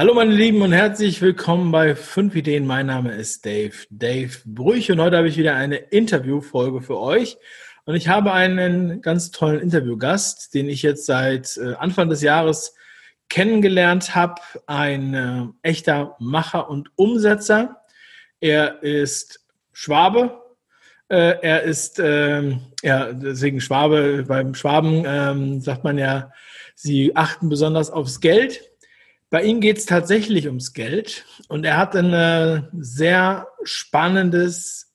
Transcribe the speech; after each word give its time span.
Hallo 0.00 0.14
meine 0.14 0.32
Lieben 0.32 0.62
und 0.62 0.72
herzlich 0.72 1.20
willkommen 1.20 1.70
bei 1.72 1.94
5 1.94 2.34
Ideen. 2.34 2.66
Mein 2.66 2.86
Name 2.86 3.12
ist 3.12 3.44
Dave, 3.44 3.74
Dave 3.90 4.30
Brüch 4.46 4.90
und 4.90 4.98
heute 4.98 5.18
habe 5.18 5.28
ich 5.28 5.36
wieder 5.36 5.56
eine 5.56 5.76
Interviewfolge 5.76 6.80
für 6.80 6.98
euch. 6.98 7.36
Und 7.84 7.96
ich 7.96 8.08
habe 8.08 8.32
einen 8.32 9.02
ganz 9.02 9.30
tollen 9.30 9.60
Interviewgast, 9.60 10.54
den 10.54 10.70
ich 10.70 10.80
jetzt 10.80 11.04
seit 11.04 11.58
äh, 11.58 11.74
Anfang 11.74 12.08
des 12.08 12.22
Jahres 12.22 12.74
kennengelernt 13.28 14.14
habe. 14.14 14.40
Ein 14.66 15.12
äh, 15.12 15.68
echter 15.68 16.16
Macher 16.18 16.70
und 16.70 16.90
Umsetzer. 16.96 17.82
Er 18.40 18.82
ist 18.82 19.46
Schwabe. 19.74 20.40
Äh, 21.08 21.42
er 21.42 21.64
ist, 21.64 22.00
ähm, 22.02 22.62
ja, 22.82 23.12
deswegen 23.12 23.60
Schwabe, 23.60 24.24
beim 24.26 24.54
Schwaben 24.54 25.04
ähm, 25.06 25.60
sagt 25.60 25.84
man 25.84 25.98
ja, 25.98 26.32
sie 26.74 27.14
achten 27.14 27.50
besonders 27.50 27.90
aufs 27.90 28.20
Geld. 28.20 28.69
Bei 29.30 29.44
ihm 29.44 29.60
geht 29.60 29.78
es 29.78 29.86
tatsächlich 29.86 30.48
ums 30.48 30.72
Geld 30.72 31.24
und 31.48 31.64
er 31.64 31.76
hat 31.76 31.94
ein 31.94 32.12
äh, 32.12 32.62
sehr 32.72 33.46
spannendes 33.62 34.92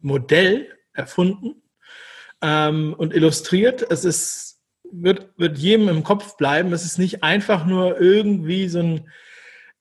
Modell 0.00 0.68
erfunden 0.92 1.62
ähm, 2.42 2.94
und 2.98 3.14
illustriert. 3.14 3.86
Es 3.88 4.04
ist, 4.04 4.60
wird, 4.90 5.30
wird 5.38 5.58
jedem 5.58 5.88
im 5.88 6.02
Kopf 6.02 6.36
bleiben. 6.36 6.72
Es 6.72 6.84
ist 6.84 6.98
nicht 6.98 7.22
einfach 7.22 7.64
nur 7.64 8.00
irgendwie 8.00 8.68
so 8.68 8.80
ein 8.80 9.08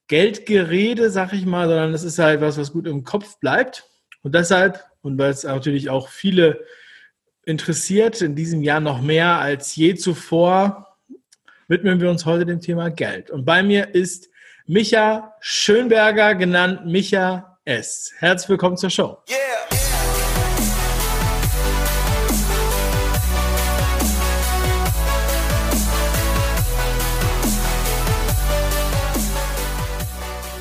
Geldgerede, 0.07 1.09
sag 1.09 1.33
ich 1.33 1.47
mal, 1.47 1.67
sondern 1.67 1.93
es 1.95 2.03
ist 2.03 2.19
halt 2.19 2.41
was, 2.41 2.59
was 2.59 2.73
gut 2.73 2.85
im 2.85 3.03
Kopf 3.03 3.39
bleibt. 3.39 3.89
Und 4.21 4.35
deshalb, 4.35 4.83
und 5.01 5.17
weil 5.17 5.31
es 5.31 5.43
natürlich 5.43 5.89
auch 5.89 6.09
viele 6.09 6.63
interessiert, 7.43 8.21
in 8.21 8.35
diesem 8.35 8.61
Jahr 8.61 8.81
noch 8.81 9.01
mehr 9.01 9.39
als 9.39 9.75
je 9.75 9.95
zuvor, 9.95 10.84
widmen 11.67 11.99
wir 11.99 12.09
uns 12.09 12.25
heute 12.25 12.45
dem 12.45 12.61
Thema 12.61 12.89
Geld. 12.89 13.29
Und 13.29 13.45
bei 13.45 13.63
mir 13.63 13.93
ist 13.95 14.29
Micha 14.65 15.33
Schönberger, 15.39 16.35
genannt 16.35 16.85
Micha 16.85 17.57
S. 17.65 18.11
Herzlich 18.17 18.49
willkommen 18.49 18.77
zur 18.77 18.89
Show. 18.89 19.17
Yeah. 19.29 19.55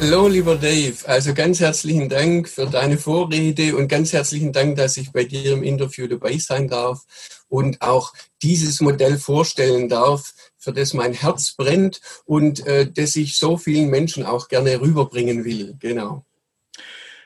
Hallo, 0.06 0.28
lieber 0.28 0.56
Dave. 0.56 0.96
Also 1.06 1.32
ganz 1.32 1.60
herzlichen 1.60 2.10
Dank 2.10 2.46
für 2.46 2.66
deine 2.66 2.98
Vorrede 2.98 3.74
und 3.74 3.88
ganz 3.88 4.12
herzlichen 4.12 4.52
Dank, 4.52 4.76
dass 4.76 4.98
ich 4.98 5.12
bei 5.12 5.24
dir 5.24 5.52
im 5.52 5.62
Interview 5.62 6.06
dabei 6.06 6.36
sein 6.36 6.68
darf 6.68 7.06
und 7.48 7.80
auch 7.80 8.12
dieses 8.42 8.82
Modell 8.82 9.16
vorstellen 9.16 9.88
darf, 9.88 10.34
für 10.64 10.72
das 10.72 10.94
mein 10.94 11.12
Herz 11.12 11.52
brennt 11.52 12.00
und 12.24 12.66
äh, 12.66 12.90
das 12.90 13.14
ich 13.16 13.38
so 13.38 13.56
vielen 13.56 13.90
Menschen 13.90 14.24
auch 14.24 14.48
gerne 14.48 14.80
rüberbringen 14.80 15.44
will. 15.44 15.74
Genau. 15.78 16.24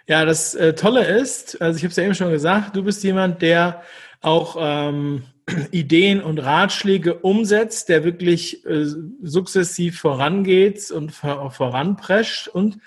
Ja, 0.08 0.24
das 0.24 0.54
äh, 0.54 0.74
Tolle 0.74 1.04
ist, 1.04 1.60
also 1.60 1.76
ich 1.76 1.84
habe 1.84 1.90
es 1.90 1.96
ja 1.96 2.04
eben 2.04 2.14
schon 2.14 2.30
gesagt, 2.30 2.74
du 2.74 2.82
bist 2.82 3.04
jemand, 3.04 3.42
der 3.42 3.82
auch 4.20 4.56
ähm, 4.58 5.24
Ideen 5.70 6.22
und 6.22 6.38
Ratschläge 6.38 7.14
umsetzt, 7.14 7.88
der 7.88 8.04
wirklich 8.04 8.64
äh, 8.66 8.86
sukzessiv 9.22 10.00
vorangeht 10.00 10.90
und 10.90 11.12
vor, 11.12 11.50
voranprescht 11.50 12.48
und 12.48 12.78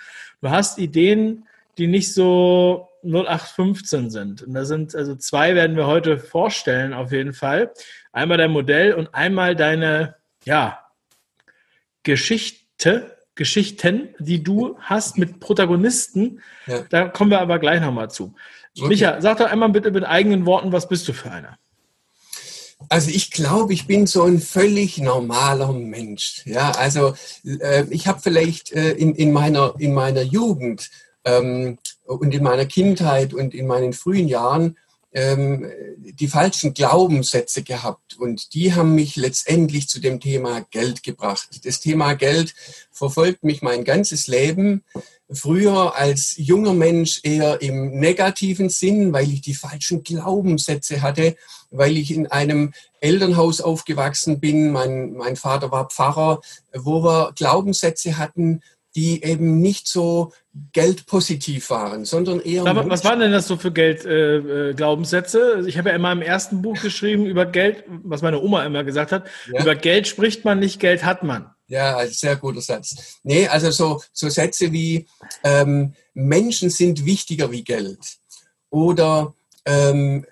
du 0.41 0.49
hast 0.49 0.79
Ideen, 0.79 1.45
die 1.77 1.87
nicht 1.87 2.13
so 2.13 2.89
0815 3.03 4.09
sind. 4.09 4.41
Und 4.43 4.53
da 4.53 4.65
sind 4.65 4.95
also 4.95 5.15
zwei 5.15 5.55
werden 5.55 5.75
wir 5.75 5.87
heute 5.87 6.17
vorstellen 6.17 6.93
auf 6.93 7.11
jeden 7.11 7.33
Fall. 7.33 7.71
Einmal 8.11 8.37
dein 8.37 8.51
Modell 8.51 8.93
und 8.93 9.13
einmal 9.13 9.55
deine 9.55 10.15
ja, 10.45 10.79
Geschichte, 12.03 13.17
Geschichten, 13.35 14.15
die 14.19 14.43
du 14.43 14.77
hast 14.79 15.17
mit 15.17 15.39
Protagonisten. 15.39 16.41
Ja. 16.67 16.83
Da 16.89 17.07
kommen 17.07 17.31
wir 17.31 17.41
aber 17.41 17.59
gleich 17.59 17.81
nochmal 17.81 18.09
zu. 18.09 18.33
Okay. 18.77 18.87
Micha, 18.87 19.21
sag 19.21 19.37
doch 19.37 19.49
einmal 19.49 19.69
bitte 19.69 19.91
mit 19.91 20.05
eigenen 20.05 20.45
Worten, 20.45 20.71
was 20.71 20.87
bist 20.87 21.07
du 21.07 21.13
für 21.13 21.31
einer? 21.31 21.57
Also 22.89 23.11
ich 23.11 23.31
glaube, 23.31 23.73
ich 23.73 23.85
bin 23.85 24.07
so 24.07 24.23
ein 24.23 24.39
völlig 24.39 24.97
normaler 24.97 25.71
Mensch. 25.71 26.41
Ja, 26.45 26.71
also 26.71 27.13
äh, 27.45 27.85
ich 27.89 28.07
habe 28.07 28.19
vielleicht 28.19 28.71
äh, 28.71 28.91
in, 28.91 29.13
in, 29.15 29.31
meiner, 29.31 29.75
in 29.77 29.93
meiner 29.93 30.21
Jugend 30.21 30.89
ähm, 31.23 31.77
und 32.05 32.33
in 32.33 32.43
meiner 32.43 32.65
Kindheit 32.65 33.33
und 33.33 33.53
in 33.53 33.67
meinen 33.67 33.93
frühen 33.93 34.27
Jahren 34.27 34.77
ähm, 35.13 35.69
die 35.97 36.27
falschen 36.27 36.73
Glaubenssätze 36.73 37.63
gehabt 37.63 38.17
und 38.17 38.53
die 38.53 38.73
haben 38.73 38.95
mich 38.95 39.15
letztendlich 39.15 39.89
zu 39.89 39.99
dem 39.99 40.19
Thema 40.19 40.61
Geld 40.71 41.03
gebracht. 41.03 41.65
Das 41.65 41.81
Thema 41.81 42.13
Geld 42.13 42.53
verfolgt 42.91 43.43
mich 43.43 43.61
mein 43.61 43.83
ganzes 43.83 44.27
Leben. 44.27 44.83
Früher 45.29 45.95
als 45.95 46.35
junger 46.37 46.73
Mensch 46.73 47.21
eher 47.23 47.61
im 47.61 47.99
negativen 47.99 48.69
Sinn, 48.69 49.13
weil 49.13 49.31
ich 49.31 49.41
die 49.41 49.55
falschen 49.55 50.03
Glaubenssätze 50.03 51.01
hatte, 51.01 51.35
weil 51.69 51.97
ich 51.97 52.11
in 52.11 52.27
einem 52.27 52.73
Elternhaus 52.99 53.61
aufgewachsen 53.61 54.39
bin. 54.39 54.71
Mein, 54.71 55.13
mein 55.13 55.35
Vater 55.35 55.71
war 55.71 55.89
Pfarrer, 55.89 56.41
wo 56.73 57.03
wir 57.03 57.33
Glaubenssätze 57.35 58.17
hatten, 58.17 58.61
die 58.95 59.23
eben 59.23 59.61
nicht 59.61 59.87
so 59.87 60.33
geldpositiv 60.73 61.69
waren, 61.69 62.03
sondern 62.03 62.41
eher. 62.41 62.65
Aber 62.65 62.89
was 62.89 63.05
waren 63.05 63.19
denn 63.19 63.31
das 63.31 63.47
so 63.47 63.55
für 63.55 63.71
Geldglaubenssätze? 63.71 65.55
Äh, 65.57 65.61
äh 65.61 65.67
ich 65.67 65.77
habe 65.77 65.89
ja 65.89 65.95
in 65.95 66.01
meinem 66.01 66.21
ersten 66.21 66.61
Buch 66.61 66.81
geschrieben 66.81 67.25
über 67.25 67.45
Geld, 67.45 67.83
was 67.87 68.21
meine 68.21 68.41
Oma 68.41 68.65
immer 68.65 68.83
gesagt 68.83 69.11
hat. 69.11 69.27
Ja. 69.51 69.61
Über 69.61 69.75
Geld 69.75 70.07
spricht 70.07 70.43
man 70.43 70.59
nicht, 70.59 70.79
Geld 70.79 71.05
hat 71.05 71.23
man. 71.23 71.49
Ja, 71.67 72.05
sehr 72.07 72.35
guter 72.35 72.59
Satz. 72.59 73.19
Nee, 73.23 73.47
also 73.47 73.71
so, 73.71 74.01
so 74.11 74.27
Sätze 74.27 74.73
wie 74.73 75.07
ähm, 75.45 75.93
Menschen 76.13 76.69
sind 76.69 77.05
wichtiger 77.05 77.49
wie 77.49 77.63
Geld. 77.63 77.99
Oder 78.69 79.33
ähm, 79.65 80.25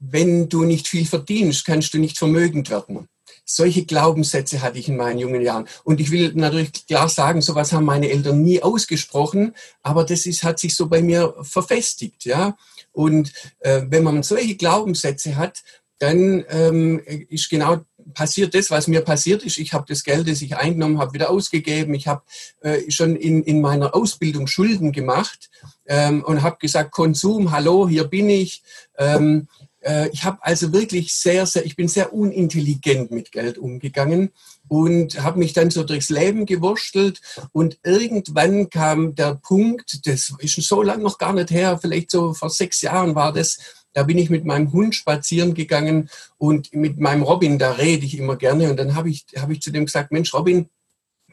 wenn 0.00 0.48
du 0.48 0.64
nicht 0.64 0.88
viel 0.88 1.06
verdienst, 1.06 1.64
kannst 1.64 1.94
du 1.94 1.98
nicht 1.98 2.18
vermögend 2.18 2.70
werden. 2.70 3.08
Solche 3.50 3.86
Glaubenssätze 3.86 4.60
hatte 4.60 4.78
ich 4.78 4.88
in 4.88 4.96
meinen 4.96 5.18
jungen 5.18 5.40
Jahren. 5.40 5.66
Und 5.84 6.00
ich 6.00 6.10
will 6.10 6.32
natürlich 6.34 6.86
klar 6.86 7.08
sagen, 7.08 7.40
sowas 7.40 7.72
haben 7.72 7.86
meine 7.86 8.10
Eltern 8.10 8.42
nie 8.42 8.62
ausgesprochen, 8.62 9.54
aber 9.82 10.04
das 10.04 10.26
ist, 10.26 10.42
hat 10.42 10.58
sich 10.58 10.76
so 10.76 10.86
bei 10.86 11.00
mir 11.00 11.34
verfestigt, 11.42 12.26
ja. 12.26 12.56
Und 12.92 13.32
äh, 13.60 13.82
wenn 13.88 14.04
man 14.04 14.22
solche 14.22 14.56
Glaubenssätze 14.56 15.36
hat, 15.36 15.62
dann 15.98 16.44
ähm, 16.50 17.00
ist 17.28 17.48
genau 17.48 17.78
passiert 18.14 18.54
das, 18.54 18.70
was 18.70 18.86
mir 18.86 19.02
passiert 19.02 19.42
ist. 19.44 19.58
Ich 19.58 19.72
habe 19.72 19.84
das 19.88 20.04
Geld, 20.04 20.28
das 20.28 20.42
ich 20.42 20.56
eingenommen 20.56 20.98
habe, 20.98 21.12
wieder 21.12 21.30
ausgegeben. 21.30 21.94
Ich 21.94 22.06
habe 22.06 22.22
äh, 22.60 22.90
schon 22.90 23.16
in, 23.16 23.42
in 23.42 23.60
meiner 23.60 23.94
Ausbildung 23.94 24.46
Schulden 24.46 24.92
gemacht 24.92 25.50
ähm, 25.86 26.22
und 26.24 26.42
habe 26.42 26.56
gesagt, 26.60 26.92
Konsum, 26.92 27.50
hallo, 27.50 27.88
hier 27.88 28.04
bin 28.04 28.30
ich. 28.30 28.62
Ähm, 28.96 29.48
äh, 29.80 30.08
ich 30.08 30.24
habe 30.24 30.38
also 30.42 30.72
wirklich 30.72 31.12
sehr, 31.14 31.46
sehr, 31.46 31.64
ich 31.64 31.76
bin 31.76 31.88
sehr 31.88 32.12
unintelligent 32.12 33.10
mit 33.10 33.32
Geld 33.32 33.58
umgegangen 33.58 34.30
und 34.68 35.22
habe 35.22 35.38
mich 35.38 35.52
dann 35.52 35.70
so 35.70 35.84
durchs 35.84 36.10
Leben 36.10 36.46
gewurstelt. 36.46 37.20
Und 37.52 37.78
irgendwann 37.82 38.70
kam 38.70 39.14
der 39.14 39.34
Punkt, 39.36 40.06
das 40.06 40.32
ist 40.38 40.52
schon 40.52 40.64
so 40.64 40.82
lange 40.82 41.02
noch 41.02 41.18
gar 41.18 41.32
nicht 41.32 41.50
her, 41.50 41.78
vielleicht 41.80 42.10
so 42.10 42.34
vor 42.34 42.50
sechs 42.50 42.80
Jahren 42.82 43.14
war 43.14 43.32
das, 43.32 43.58
da 43.94 44.02
bin 44.02 44.18
ich 44.18 44.30
mit 44.30 44.44
meinem 44.44 44.72
Hund 44.72 44.94
spazieren 44.94 45.54
gegangen 45.54 46.10
und 46.36 46.74
mit 46.74 46.98
meinem 46.98 47.22
Robin, 47.22 47.58
da 47.58 47.72
rede 47.72 48.04
ich 48.04 48.18
immer 48.18 48.36
gerne. 48.36 48.70
Und 48.70 48.76
dann 48.76 48.94
habe 48.94 49.10
ich, 49.10 49.26
hab 49.36 49.50
ich 49.50 49.62
zu 49.62 49.70
dem 49.70 49.86
gesagt, 49.86 50.12
Mensch 50.12 50.34
Robin, 50.34 50.68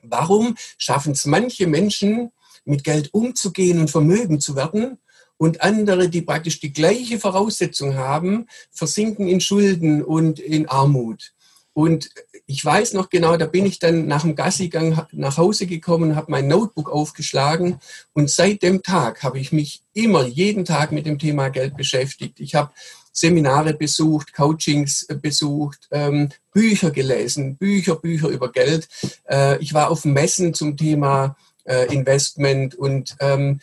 warum 0.01 0.56
schaffen 0.77 1.12
es 1.12 1.25
manche 1.25 1.67
Menschen, 1.67 2.31
mit 2.67 2.83
Geld 2.83 3.13
umzugehen 3.13 3.79
und 3.79 3.91
vermögen 3.91 4.39
zu 4.39 4.56
werden 4.56 4.97
und 5.38 5.62
andere, 5.62 6.09
die 6.09 6.22
praktisch 6.22 6.59
die 6.59 6.73
gleiche 6.73 7.19
Voraussetzung 7.19 7.96
haben, 7.96 8.47
versinken 8.72 9.28
in 9.28 9.41
Schulden 9.41 10.03
und 10.03 10.40
in 10.40 10.68
Armut. 10.68 11.34
Und 11.73 12.09
ich 12.47 12.63
weiß 12.63 12.94
noch 12.94 13.09
genau, 13.09 13.35
da 13.35 13.47
bin 13.47 13.66
ich 13.66 13.79
dann 13.79 14.07
nach 14.07 14.22
dem 14.22 14.35
Gassigang 14.35 15.06
nach 15.12 15.38
Hause 15.38 15.66
gekommen, 15.66 16.16
habe 16.16 16.31
mein 16.31 16.47
Notebook 16.47 16.90
aufgeschlagen 16.90 17.80
und 18.13 18.30
seit 18.30 18.63
dem 18.63 18.81
Tag 18.81 19.24
habe 19.24 19.39
ich 19.39 19.51
mich 19.51 19.81
immer 19.94 20.25
jeden 20.25 20.63
Tag 20.63 20.94
mit 20.94 21.06
dem 21.06 21.19
Thema 21.19 21.50
Geld 21.50 21.75
beschäftigt. 21.75 22.39
Ich 22.39 22.56
habe 22.56 22.71
Seminare 23.12 23.74
besucht, 23.74 24.33
Coachings 24.33 25.07
besucht, 25.21 25.88
ähm, 25.92 26.30
Bücher 26.54 26.92
gelesen, 26.92 27.57
Bücher, 27.57 27.95
Bücher 27.95 28.30
über 28.30 28.51
Geld. 28.51 28.88
Äh, 29.30 29.57
ich 29.62 29.74
war 29.74 29.89
auf 29.89 30.06
Messen 30.06 30.54
zum 30.54 30.77
Thema 30.77 31.36
äh, 31.65 31.94
Investment 31.94 32.75
und 32.75 33.15
ähm, 33.19 33.60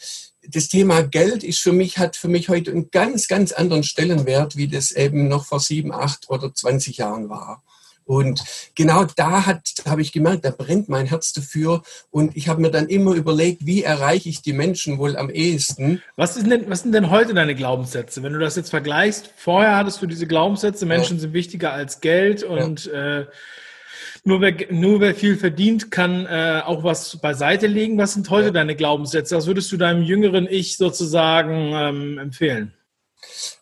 das 0.48 0.68
Thema 0.68 1.02
Geld 1.02 1.44
ist 1.44 1.60
für 1.60 1.72
mich, 1.72 1.98
hat 1.98 2.16
für 2.16 2.28
mich 2.28 2.48
heute 2.48 2.70
einen 2.70 2.90
ganz, 2.90 3.28
ganz 3.28 3.52
anderen 3.52 3.84
Stellenwert, 3.84 4.56
wie 4.56 4.68
das 4.68 4.92
eben 4.92 5.28
noch 5.28 5.46
vor 5.46 5.60
sieben, 5.60 5.92
acht 5.92 6.28
oder 6.30 6.52
zwanzig 6.54 6.98
Jahren 6.98 7.28
war. 7.28 7.62
Und 8.04 8.42
genau 8.74 9.04
da 9.04 9.46
hat, 9.46 9.74
habe 9.86 10.02
ich 10.02 10.10
gemerkt, 10.10 10.44
da 10.44 10.50
brennt 10.50 10.88
mein 10.88 11.06
Herz 11.06 11.32
dafür. 11.32 11.82
Und 12.10 12.36
ich 12.36 12.48
habe 12.48 12.60
mir 12.60 12.70
dann 12.70 12.88
immer 12.88 13.14
überlegt, 13.14 13.64
wie 13.64 13.84
erreiche 13.84 14.28
ich 14.28 14.42
die 14.42 14.52
Menschen 14.52 14.98
wohl 14.98 15.16
am 15.16 15.30
ehesten. 15.30 16.02
Was, 16.16 16.36
ist 16.36 16.50
denn, 16.50 16.68
was 16.68 16.82
sind 16.82 16.92
denn 16.92 17.10
heute 17.10 17.32
deine 17.32 17.54
Glaubenssätze? 17.54 18.24
Wenn 18.24 18.32
du 18.32 18.40
das 18.40 18.56
jetzt 18.56 18.70
vergleichst, 18.70 19.30
vorher 19.36 19.76
hattest 19.76 20.02
du 20.02 20.06
diese 20.06 20.26
Glaubenssätze, 20.26 20.84
Menschen 20.84 21.18
ja. 21.18 21.20
sind 21.20 21.32
wichtiger 21.32 21.72
als 21.72 22.00
Geld 22.00 22.42
und 22.42 22.86
ja. 22.86 23.20
äh, 23.20 23.26
nur 24.24 24.40
wer, 24.40 24.54
nur 24.70 25.00
wer 25.00 25.14
viel 25.14 25.36
verdient, 25.36 25.90
kann 25.90 26.26
äh, 26.26 26.62
auch 26.64 26.84
was 26.84 27.16
beiseite 27.18 27.66
legen. 27.66 27.98
Was 27.98 28.14
sind 28.14 28.30
heute 28.30 28.46
ja. 28.46 28.52
deine 28.52 28.76
Glaubenssätze? 28.76 29.36
Was 29.36 29.46
würdest 29.46 29.72
du 29.72 29.76
deinem 29.76 30.02
jüngeren 30.02 30.46
Ich 30.48 30.76
sozusagen 30.76 31.72
ähm, 31.74 32.18
empfehlen? 32.18 32.72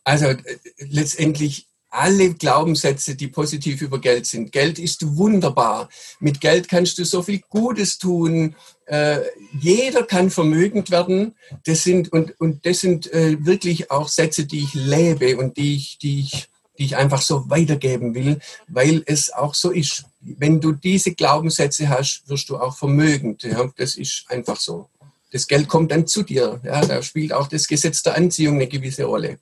Also 0.04 0.26
äh, 0.26 0.38
letztendlich 0.78 1.66
alle 1.90 2.34
Glaubenssätze, 2.34 3.16
die 3.16 3.26
positiv 3.26 3.82
über 3.82 4.00
Geld 4.00 4.26
sind. 4.26 4.52
Geld 4.52 4.78
ist 4.78 5.16
wunderbar. 5.16 5.88
Mit 6.20 6.40
Geld 6.40 6.68
kannst 6.68 6.98
du 6.98 7.04
so 7.04 7.22
viel 7.22 7.40
Gutes 7.48 7.98
tun. 7.98 8.54
Äh, 8.86 9.18
jeder 9.58 10.04
kann 10.04 10.30
vermögend 10.30 10.90
werden. 10.90 11.34
Das 11.64 11.82
sind, 11.82 12.12
und, 12.12 12.38
und 12.40 12.64
das 12.64 12.80
sind 12.80 13.12
äh, 13.12 13.44
wirklich 13.44 13.90
auch 13.90 14.08
Sätze, 14.08 14.46
die 14.46 14.60
ich 14.60 14.74
lebe 14.74 15.36
und 15.36 15.56
die 15.56 15.76
ich, 15.76 15.98
die 15.98 16.20
ich, 16.20 16.48
die 16.80 16.86
ich 16.86 16.96
einfach 16.96 17.20
so 17.20 17.48
weitergeben 17.50 18.14
will, 18.14 18.40
weil 18.66 19.02
es 19.04 19.30
auch 19.30 19.54
so 19.54 19.70
ist. 19.70 20.06
Wenn 20.20 20.62
du 20.62 20.72
diese 20.72 21.14
Glaubenssätze 21.14 21.90
hast, 21.90 22.26
wirst 22.26 22.48
du 22.48 22.56
auch 22.56 22.74
vermögend. 22.74 23.42
Ja? 23.42 23.70
Das 23.76 23.96
ist 23.96 24.24
einfach 24.30 24.56
so. 24.56 24.88
Das 25.30 25.46
Geld 25.46 25.68
kommt 25.68 25.92
dann 25.92 26.06
zu 26.06 26.22
dir. 26.22 26.58
Ja? 26.64 26.80
Da 26.80 27.02
spielt 27.02 27.34
auch 27.34 27.48
das 27.48 27.68
Gesetz 27.68 28.02
der 28.02 28.16
Anziehung 28.16 28.56
eine 28.56 28.66
gewisse 28.66 29.04
Rolle. 29.04 29.38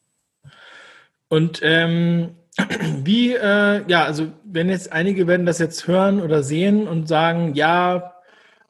Und 1.29 1.61
ähm, 1.63 2.31
wie, 3.05 3.35
äh, 3.35 3.85
ja, 3.87 4.05
also 4.05 4.33
wenn 4.43 4.69
jetzt 4.69 4.91
einige 4.91 5.29
werden 5.29 5.47
das 5.47 5.61
jetzt 5.61 5.87
hören 5.87 6.21
oder 6.21 6.43
sehen 6.43 6.89
und 6.89 7.07
sagen, 7.07 7.55
ja, 7.55 8.15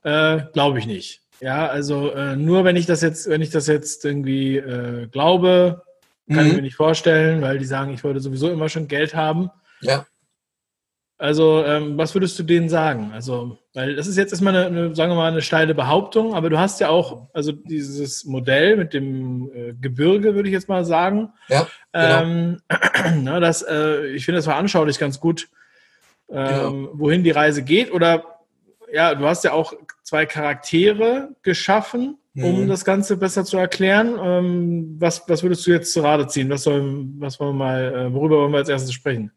äh, 0.03 0.41
glaube 0.53 0.79
ich 0.79 0.87
nicht. 0.87 1.23
Ja, 1.41 1.69
also 1.69 2.11
äh, 2.11 2.37
nur 2.37 2.65
wenn 2.65 2.77
ich 2.77 2.85
das 2.85 3.01
jetzt, 3.01 3.31
wenn 3.31 3.41
ich 3.41 3.51
das 3.51 3.67
jetzt 3.67 4.05
irgendwie 4.05 4.59
äh, 4.59 5.07
glaube, 5.07 5.85
kann 6.29 6.45
mhm. 6.45 6.51
ich 6.51 6.57
mir 6.57 6.63
nicht 6.63 6.77
vorstellen, 6.77 7.43
weil 7.43 7.59
die 7.59 7.65
sagen, 7.65 7.93
ich 7.93 8.05
wollte 8.05 8.21
sowieso 8.21 8.51
immer 8.51 8.69
schon 8.69 8.89
Geld 8.89 9.15
haben. 9.15 9.51
Ja. 9.81 10.07
Also, 11.21 11.65
ähm, 11.65 11.99
was 11.99 12.15
würdest 12.15 12.39
du 12.39 12.45
denen 12.45 12.69
sagen? 12.69 13.11
Also, 13.13 13.59
weil 13.75 13.97
das 13.97 14.07
ist 14.07 14.17
jetzt 14.17 14.33
erstmal 14.33 14.55
eine, 14.55 14.67
eine, 14.67 14.95
sagen 14.95 15.11
wir 15.11 15.17
mal, 15.17 15.33
eine 15.33 15.43
steile 15.43 15.75
Behauptung, 15.75 16.35
aber 16.35 16.49
du 16.49 16.61
hast 16.61 16.79
ja 16.79 16.91
auch, 16.91 17.29
also 17.35 17.51
dieses 17.51 18.25
Modell 18.25 18.77
mit 18.77 18.95
dem 18.95 19.51
äh, 19.53 19.75
Gebirge, 19.75 20.37
würde 20.37 20.49
ich 20.49 20.53
jetzt 20.53 20.69
mal 20.69 20.85
sagen. 20.85 21.33
Ja. 21.49 21.67
Genau. 21.93 22.23
Ähm, 22.23 22.61
na, 23.25 23.41
das, 23.41 23.63
äh, 23.63 24.07
ich 24.09 24.27
finde 24.27 24.39
das 24.39 24.45
veranschaulich 24.45 25.01
ganz 25.01 25.19
gut, 25.19 25.49
ähm, 26.31 26.47
genau. 26.47 26.89
wohin 26.93 27.25
die 27.25 27.33
Reise 27.33 27.65
geht. 27.65 27.91
Oder 27.91 28.25
ja, 28.93 29.17
du 29.17 29.27
hast 29.27 29.43
ja 29.43 29.53
auch 29.53 29.73
zwei 30.05 30.25
Charaktere 30.25 31.31
geschaffen, 31.43 32.19
um 32.37 32.63
mhm. 32.63 32.69
das 32.69 32.85
Ganze 32.85 33.17
besser 33.17 33.45
zu 33.45 33.57
erklären. 33.57 34.19
Ähm, 34.23 34.97
was, 34.99 35.23
was 35.27 35.43
würdest 35.43 35.67
du 35.67 35.73
jetzt 35.73 35.93
zu 35.93 36.01
Rate 36.01 36.27
ziehen? 36.29 36.51
Was, 36.51 36.63
soll, 36.63 37.07
was 37.19 37.41
wollen 37.41 37.57
wir 37.57 37.65
mal, 37.65 37.95
äh, 37.95 38.13
worüber 38.13 38.37
wollen 38.39 38.53
wir 38.53 38.59
als 38.59 38.69
erstes 38.69 38.93
sprechen? 38.93 39.33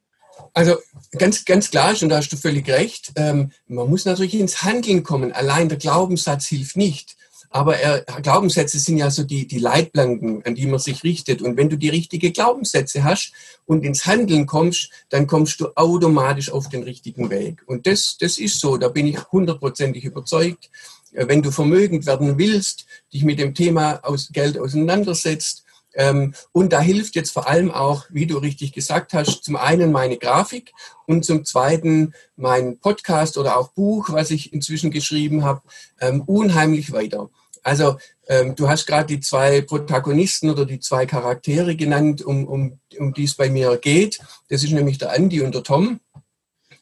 Also 0.53 0.75
ganz, 1.17 1.45
ganz 1.45 1.69
klar, 1.69 1.93
und 2.01 2.09
da 2.09 2.17
hast 2.17 2.31
du 2.31 2.37
völlig 2.37 2.67
recht, 2.69 3.11
ähm, 3.15 3.51
man 3.67 3.89
muss 3.89 4.05
natürlich 4.05 4.39
ins 4.39 4.63
Handeln 4.63 5.03
kommen. 5.03 5.31
Allein 5.31 5.69
der 5.69 5.77
Glaubenssatz 5.77 6.47
hilft 6.47 6.77
nicht. 6.77 7.15
Aber 7.53 7.77
er, 7.77 8.03
Glaubenssätze 8.21 8.79
sind 8.79 8.97
ja 8.97 9.11
so 9.11 9.23
die, 9.23 9.45
die 9.45 9.59
Leitplanken, 9.59 10.41
an 10.45 10.55
die 10.55 10.65
man 10.67 10.79
sich 10.79 11.03
richtet. 11.03 11.41
Und 11.41 11.57
wenn 11.57 11.67
du 11.67 11.77
die 11.77 11.89
richtigen 11.89 12.31
Glaubenssätze 12.31 13.03
hast 13.03 13.33
und 13.65 13.83
ins 13.83 14.05
Handeln 14.05 14.45
kommst, 14.45 14.89
dann 15.09 15.27
kommst 15.27 15.59
du 15.59 15.67
automatisch 15.75 16.49
auf 16.49 16.69
den 16.69 16.83
richtigen 16.83 17.29
Weg. 17.29 17.61
Und 17.65 17.87
das, 17.87 18.17
das 18.17 18.37
ist 18.37 18.61
so, 18.61 18.77
da 18.77 18.87
bin 18.87 19.05
ich 19.05 19.17
hundertprozentig 19.33 20.05
überzeugt. 20.05 20.69
Äh, 21.13 21.27
wenn 21.27 21.41
du 21.41 21.51
vermögend 21.51 22.05
werden 22.05 22.37
willst, 22.37 22.85
dich 23.13 23.23
mit 23.23 23.39
dem 23.39 23.53
Thema 23.53 23.99
aus 24.03 24.29
Geld 24.31 24.57
auseinandersetzt, 24.57 25.63
ähm, 25.93 26.33
und 26.51 26.71
da 26.71 26.79
hilft 26.79 27.15
jetzt 27.15 27.31
vor 27.31 27.47
allem 27.47 27.71
auch, 27.71 28.05
wie 28.09 28.25
du 28.25 28.37
richtig 28.37 28.71
gesagt 28.71 29.13
hast, 29.13 29.43
zum 29.43 29.55
einen 29.57 29.91
meine 29.91 30.17
Grafik 30.17 30.71
und 31.05 31.25
zum 31.25 31.43
zweiten 31.43 32.13
mein 32.35 32.77
Podcast 32.79 33.37
oder 33.37 33.57
auch 33.57 33.69
Buch, 33.71 34.09
was 34.09 34.31
ich 34.31 34.53
inzwischen 34.53 34.91
geschrieben 34.91 35.43
habe, 35.43 35.61
ähm, 35.99 36.21
unheimlich 36.21 36.91
weiter. 36.91 37.29
Also 37.63 37.97
ähm, 38.27 38.55
du 38.55 38.69
hast 38.69 38.87
gerade 38.87 39.07
die 39.07 39.19
zwei 39.19 39.61
Protagonisten 39.61 40.49
oder 40.49 40.65
die 40.65 40.79
zwei 40.79 41.05
Charaktere 41.05 41.75
genannt, 41.75 42.21
um, 42.21 42.47
um, 42.47 42.79
um 42.97 43.13
die 43.13 43.25
es 43.25 43.35
bei 43.35 43.49
mir 43.49 43.77
geht. 43.77 44.19
Das 44.49 44.63
ist 44.63 44.71
nämlich 44.71 44.97
der 44.97 45.11
Andi 45.11 45.41
und 45.41 45.53
der 45.53 45.63
Tom. 45.63 45.99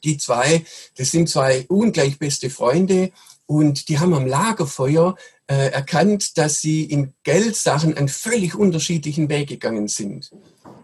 Die 0.04 0.16
zwei, 0.16 0.64
das 0.96 1.10
sind 1.10 1.28
zwei 1.28 1.66
ungleich 1.68 2.18
beste 2.18 2.48
Freunde 2.48 3.10
und 3.50 3.88
die 3.88 3.98
haben 3.98 4.14
am 4.14 4.26
Lagerfeuer 4.26 5.16
äh, 5.48 5.72
erkannt, 5.72 6.38
dass 6.38 6.60
sie 6.60 6.84
in 6.84 7.14
Geldsachen 7.24 7.96
einen 7.96 8.06
völlig 8.06 8.54
unterschiedlichen 8.54 9.28
Weg 9.28 9.48
gegangen 9.48 9.88
sind. 9.88 10.30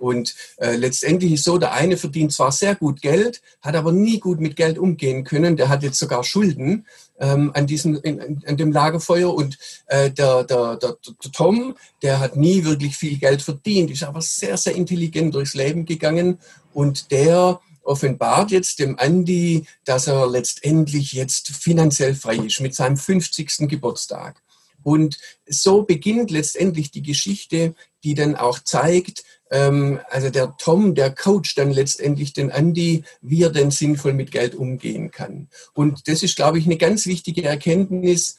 Und 0.01 0.35
äh, 0.57 0.75
letztendlich 0.75 1.35
ist 1.35 1.45
so, 1.45 1.59
der 1.59 1.75
eine 1.75 1.97
verdient 1.97 2.33
zwar 2.33 2.51
sehr 2.51 2.75
gut 2.75 3.03
Geld, 3.03 3.41
hat 3.63 3.77
aber 3.77 3.93
nie 3.93 4.19
gut 4.19 4.41
mit 4.41 4.57
Geld 4.57 4.81
umgehen 4.81 5.23
können. 5.23 5.57
Der 5.57 5.69
hat 5.69 5.85
jetzt 5.85 6.01
sogar 6.01 6.25
Schulden 6.25 6.87
ähm, 7.21 7.53
an, 7.55 7.69
diesem, 7.69 8.01
in, 8.03 8.43
an 8.45 8.57
dem 8.57 8.73
Lagerfeuer. 8.73 9.33
Und 9.33 9.59
äh, 9.87 10.11
der, 10.11 10.43
der, 10.43 10.75
der, 10.75 10.97
der 11.01 11.33
Tom, 11.33 11.77
der 12.03 12.19
hat 12.19 12.35
nie 12.35 12.65
wirklich 12.65 12.97
viel 12.97 13.17
Geld 13.19 13.43
verdient, 13.43 13.93
ist 13.93 14.03
aber 14.03 14.23
sehr, 14.23 14.57
sehr 14.57 14.75
intelligent 14.75 15.33
durchs 15.37 15.55
Leben 15.55 15.85
gegangen. 15.85 16.41
Und 16.75 17.13
der 17.13 17.61
offenbart 17.87 18.51
jetzt 18.51 18.79
dem 18.79 18.99
Andi, 18.99 19.67
dass 19.85 20.07
er 20.07 20.27
letztendlich 20.29 21.13
jetzt 21.13 21.49
finanziell 21.49 22.15
frei 22.15 22.37
ist 22.37 22.61
mit 22.61 22.75
seinem 22.75 22.97
50. 22.97 23.69
Geburtstag. 23.69 24.43
Und 24.83 25.19
so 25.47 25.83
beginnt 25.83 26.31
letztendlich 26.31 26.93
die 26.93 27.03
Geschichte, 27.03 27.75
die 28.05 28.15
dann 28.15 28.37
auch 28.37 28.61
zeigt, 28.61 29.25
ähm, 29.51 29.99
also 30.11 30.31
der 30.31 30.57
Tom, 30.59 30.95
der 30.95 31.13
Coach 31.13 31.57
dann 31.57 31.73
letztendlich 31.73 32.33
den 32.33 32.51
Andy, 32.51 33.03
wie 33.21 33.43
er 33.43 33.51
denn 33.51 33.73
sinnvoll 33.73 34.13
mit 34.13 34.31
Geld 34.31 34.55
umgehen 34.55 35.11
kann. 35.11 35.49
Und 35.75 36.07
das 36.07 36.23
ist, 36.23 36.37
glaube 36.37 36.59
ich, 36.59 36.67
eine 36.67 36.77
ganz 36.77 37.07
wichtige 37.07 37.43
Erkenntnis, 37.43 38.37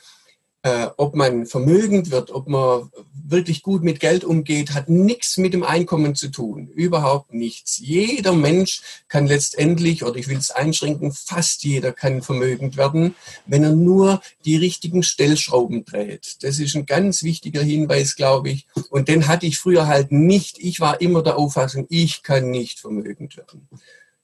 äh, 0.67 0.89
ob 0.97 1.15
man 1.15 1.45
vermögend 1.45 2.11
wird, 2.11 2.31
ob 2.31 2.47
man 2.47 2.89
wirklich 3.13 3.61
gut 3.61 3.83
mit 3.83 4.01
Geld 4.01 4.25
umgeht, 4.25 4.73
hat 4.73 4.89
nichts 4.89 5.37
mit 5.37 5.53
dem 5.53 5.63
Einkommen 5.63 6.13
zu 6.15 6.29
tun. 6.29 6.67
Überhaupt 6.67 7.33
nichts. 7.33 7.77
Jeder 7.77 8.33
Mensch 8.33 8.81
kann 9.07 9.27
letztendlich, 9.27 10.03
oder 10.03 10.17
ich 10.17 10.27
will 10.27 10.37
es 10.37 10.51
einschränken, 10.51 11.13
fast 11.13 11.63
jeder 11.63 11.93
kann 11.93 12.21
vermögend 12.21 12.75
werden, 12.75 13.15
wenn 13.45 13.63
er 13.63 13.71
nur 13.71 14.21
die 14.43 14.57
richtigen 14.57 15.03
Stellschrauben 15.03 15.85
dreht. 15.85 16.43
Das 16.43 16.59
ist 16.59 16.75
ein 16.75 16.85
ganz 16.85 17.23
wichtiger 17.23 17.61
Hinweis, 17.61 18.15
glaube 18.15 18.49
ich. 18.49 18.67
Und 18.89 19.07
den 19.07 19.27
hatte 19.27 19.45
ich 19.45 19.57
früher 19.57 19.87
halt 19.87 20.11
nicht. 20.11 20.57
Ich 20.59 20.81
war 20.81 20.99
immer 20.99 21.23
der 21.23 21.37
Auffassung, 21.37 21.85
ich 21.89 22.23
kann 22.23 22.51
nicht 22.51 22.79
vermögend 22.79 23.37
werden. 23.37 23.69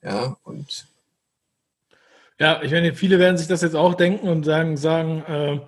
Ja, 0.01 0.37
und 0.43 0.87
ja, 2.39 2.61
ich 2.61 2.71
meine, 2.71 2.95
viele 2.95 3.19
werden 3.19 3.37
sich 3.37 3.47
das 3.47 3.61
jetzt 3.61 3.75
auch 3.75 3.93
denken 3.93 4.27
und 4.27 4.43
sagen, 4.43 4.75
sagen, 4.75 5.23
äh, 5.27 5.59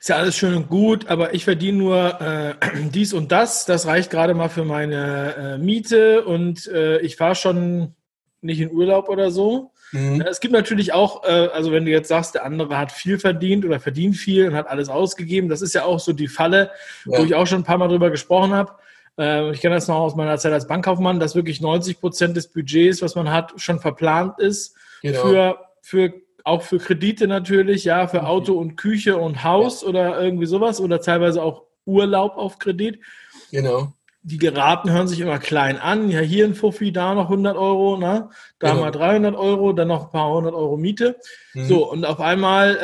ist 0.00 0.08
ja 0.08 0.16
alles 0.16 0.36
schön 0.36 0.54
und 0.54 0.68
gut, 0.68 1.08
aber 1.08 1.34
ich 1.34 1.44
verdiene 1.44 1.76
nur 1.76 2.20
äh, 2.20 2.54
dies 2.94 3.12
und 3.12 3.30
das. 3.30 3.66
Das 3.66 3.86
reicht 3.86 4.10
gerade 4.10 4.32
mal 4.32 4.48
für 4.48 4.64
meine 4.64 5.34
äh, 5.36 5.58
Miete 5.58 6.24
und 6.24 6.66
äh, 6.68 7.00
ich 7.00 7.16
fahre 7.16 7.34
schon 7.34 7.94
nicht 8.40 8.60
in 8.60 8.72
Urlaub 8.72 9.10
oder 9.10 9.30
so. 9.30 9.72
Mhm. 9.92 10.22
Es 10.22 10.40
gibt 10.40 10.54
natürlich 10.54 10.94
auch, 10.94 11.24
äh, 11.24 11.48
also 11.52 11.70
wenn 11.70 11.84
du 11.84 11.90
jetzt 11.90 12.08
sagst, 12.08 12.34
der 12.34 12.46
andere 12.46 12.78
hat 12.78 12.92
viel 12.92 13.18
verdient 13.18 13.66
oder 13.66 13.78
verdient 13.78 14.16
viel 14.16 14.48
und 14.48 14.54
hat 14.54 14.68
alles 14.68 14.88
ausgegeben, 14.88 15.50
das 15.50 15.60
ist 15.60 15.74
ja 15.74 15.84
auch 15.84 16.00
so 16.00 16.14
die 16.14 16.28
Falle, 16.28 16.70
ja. 17.04 17.18
wo 17.18 17.24
ich 17.24 17.34
auch 17.34 17.46
schon 17.46 17.60
ein 17.60 17.64
paar 17.64 17.76
Mal 17.76 17.88
drüber 17.88 18.10
gesprochen 18.10 18.54
habe. 18.54 18.72
Äh, 19.18 19.50
ich 19.50 19.60
kenne 19.60 19.74
das 19.74 19.86
noch 19.86 19.96
aus 19.96 20.16
meiner 20.16 20.38
Zeit 20.38 20.54
als 20.54 20.66
Bankkaufmann, 20.66 21.20
dass 21.20 21.34
wirklich 21.34 21.60
90 21.60 22.00
Prozent 22.00 22.38
des 22.38 22.48
Budgets, 22.48 23.02
was 23.02 23.16
man 23.16 23.30
hat, 23.30 23.52
schon 23.56 23.80
verplant 23.80 24.38
ist 24.38 24.76
genau. 25.02 25.20
für, 25.20 25.58
für 25.82 26.14
auch 26.44 26.62
für 26.62 26.78
Kredite 26.78 27.26
natürlich, 27.26 27.84
ja, 27.84 28.06
für 28.06 28.26
Auto 28.26 28.54
und 28.54 28.76
Küche 28.76 29.16
und 29.16 29.44
Haus 29.44 29.82
ja. 29.82 29.88
oder 29.88 30.20
irgendwie 30.20 30.46
sowas 30.46 30.80
oder 30.80 31.00
teilweise 31.00 31.42
auch 31.42 31.64
Urlaub 31.84 32.36
auf 32.36 32.58
Kredit. 32.58 33.00
Genau. 33.50 33.92
Die 34.22 34.38
Geraten 34.38 34.90
hören 34.90 35.08
sich 35.08 35.20
immer 35.20 35.38
klein 35.38 35.78
an. 35.78 36.10
Ja, 36.10 36.20
hier 36.20 36.44
ein 36.44 36.54
Fuffi, 36.54 36.92
da 36.92 37.14
noch 37.14 37.24
100 37.24 37.56
Euro, 37.56 37.96
ne? 37.96 38.28
da 38.58 38.70
genau. 38.70 38.82
mal 38.82 38.90
300 38.90 39.34
Euro, 39.34 39.72
dann 39.72 39.88
noch 39.88 40.06
ein 40.06 40.10
paar 40.10 40.30
hundert 40.30 40.54
Euro 40.54 40.76
Miete. 40.76 41.16
Mhm. 41.54 41.64
So, 41.64 41.90
und 41.90 42.04
auf 42.04 42.20
einmal 42.20 42.76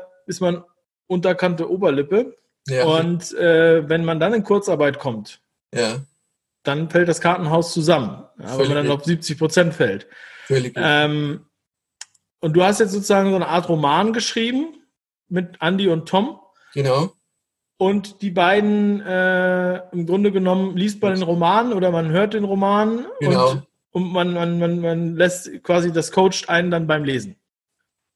äh, 0.00 0.30
ist 0.30 0.40
man 0.40 0.62
unterkante 1.06 1.68
Oberlippe. 1.68 2.36
Ja. 2.68 2.84
Und 2.84 3.34
äh, 3.34 3.88
wenn 3.88 4.04
man 4.04 4.20
dann 4.20 4.34
in 4.34 4.44
Kurzarbeit 4.44 4.98
kommt, 4.98 5.40
ja. 5.74 5.98
dann 6.62 6.88
fällt 6.88 7.08
das 7.08 7.20
Kartenhaus 7.20 7.72
zusammen. 7.72 8.24
Ja, 8.40 8.58
wenn 8.58 8.68
man 8.68 8.76
dann 8.76 8.90
auf 8.90 9.04
70 9.04 9.36
Prozent 9.38 9.74
fällt. 9.74 10.06
Völlig 10.46 10.74
ähm, 10.76 11.46
und 12.44 12.52
du 12.52 12.62
hast 12.62 12.78
jetzt 12.78 12.92
sozusagen 12.92 13.30
so 13.30 13.36
eine 13.36 13.48
Art 13.48 13.70
Roman 13.70 14.12
geschrieben 14.12 14.74
mit 15.30 15.56
Andy 15.62 15.88
und 15.88 16.06
Tom. 16.06 16.38
Genau. 16.74 17.10
Und 17.78 18.20
die 18.20 18.30
beiden, 18.30 19.00
äh, 19.00 19.76
im 19.92 20.04
Grunde 20.04 20.30
genommen, 20.30 20.76
liest 20.76 21.00
man 21.00 21.14
den 21.14 21.22
Roman 21.22 21.72
oder 21.72 21.90
man 21.90 22.10
hört 22.10 22.34
den 22.34 22.44
Roman 22.44 23.06
genau. 23.18 23.52
und, 23.52 23.66
und 23.92 24.12
man, 24.12 24.34
man, 24.34 24.58
man, 24.58 24.80
man 24.80 25.16
lässt 25.16 25.62
quasi 25.62 25.90
das 25.90 26.12
coacht 26.12 26.50
einen 26.50 26.70
dann 26.70 26.86
beim 26.86 27.04
Lesen. 27.04 27.36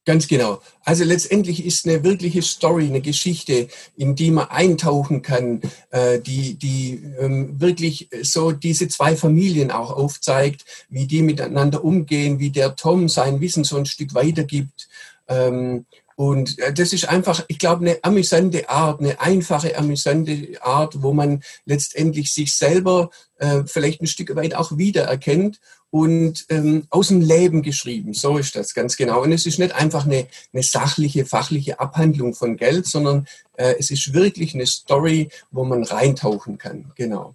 Ganz 0.08 0.26
genau. 0.26 0.62
Also 0.84 1.04
letztendlich 1.04 1.66
ist 1.66 1.84
eine 1.84 2.02
wirkliche 2.02 2.40
Story, 2.40 2.86
eine 2.86 3.02
Geschichte, 3.02 3.68
in 3.94 4.14
die 4.14 4.30
man 4.30 4.48
eintauchen 4.48 5.20
kann, 5.20 5.60
äh, 5.90 6.18
die, 6.18 6.54
die 6.54 7.02
ähm, 7.20 7.60
wirklich 7.60 8.08
so 8.22 8.52
diese 8.52 8.88
zwei 8.88 9.16
Familien 9.16 9.70
auch 9.70 9.94
aufzeigt, 9.94 10.64
wie 10.88 11.06
die 11.06 11.20
miteinander 11.20 11.84
umgehen, 11.84 12.38
wie 12.38 12.48
der 12.48 12.74
Tom 12.74 13.10
sein 13.10 13.42
Wissen 13.42 13.64
so 13.64 13.76
ein 13.76 13.84
Stück 13.84 14.14
weitergibt. 14.14 14.88
Ähm, 15.28 15.84
und 16.16 16.58
äh, 16.58 16.72
das 16.72 16.94
ist 16.94 17.06
einfach, 17.06 17.44
ich 17.48 17.58
glaube, 17.58 17.84
eine 17.84 17.98
amüsante 18.02 18.70
Art, 18.70 19.00
eine 19.00 19.20
einfache, 19.20 19.76
amüsante 19.76 20.56
Art, 20.62 21.02
wo 21.02 21.12
man 21.12 21.42
letztendlich 21.66 22.32
sich 22.32 22.56
selber 22.56 23.10
äh, 23.36 23.64
vielleicht 23.66 24.00
ein 24.00 24.06
Stück 24.06 24.34
weit 24.34 24.54
auch 24.54 24.78
wiedererkennt 24.78 25.60
und 25.90 26.44
ähm, 26.50 26.86
aus 26.90 27.08
dem 27.08 27.20
Leben 27.20 27.62
geschrieben. 27.62 28.12
So 28.12 28.38
ist 28.38 28.54
das 28.54 28.74
ganz 28.74 28.96
genau. 28.96 29.22
Und 29.22 29.32
es 29.32 29.46
ist 29.46 29.58
nicht 29.58 29.74
einfach 29.74 30.04
eine, 30.04 30.26
eine 30.52 30.62
sachliche, 30.62 31.24
fachliche 31.24 31.80
Abhandlung 31.80 32.34
von 32.34 32.56
Geld, 32.56 32.86
sondern 32.86 33.26
äh, 33.56 33.74
es 33.78 33.90
ist 33.90 34.12
wirklich 34.12 34.54
eine 34.54 34.66
Story, 34.66 35.28
wo 35.50 35.64
man 35.64 35.84
reintauchen 35.84 36.58
kann. 36.58 36.92
Genau. 36.94 37.34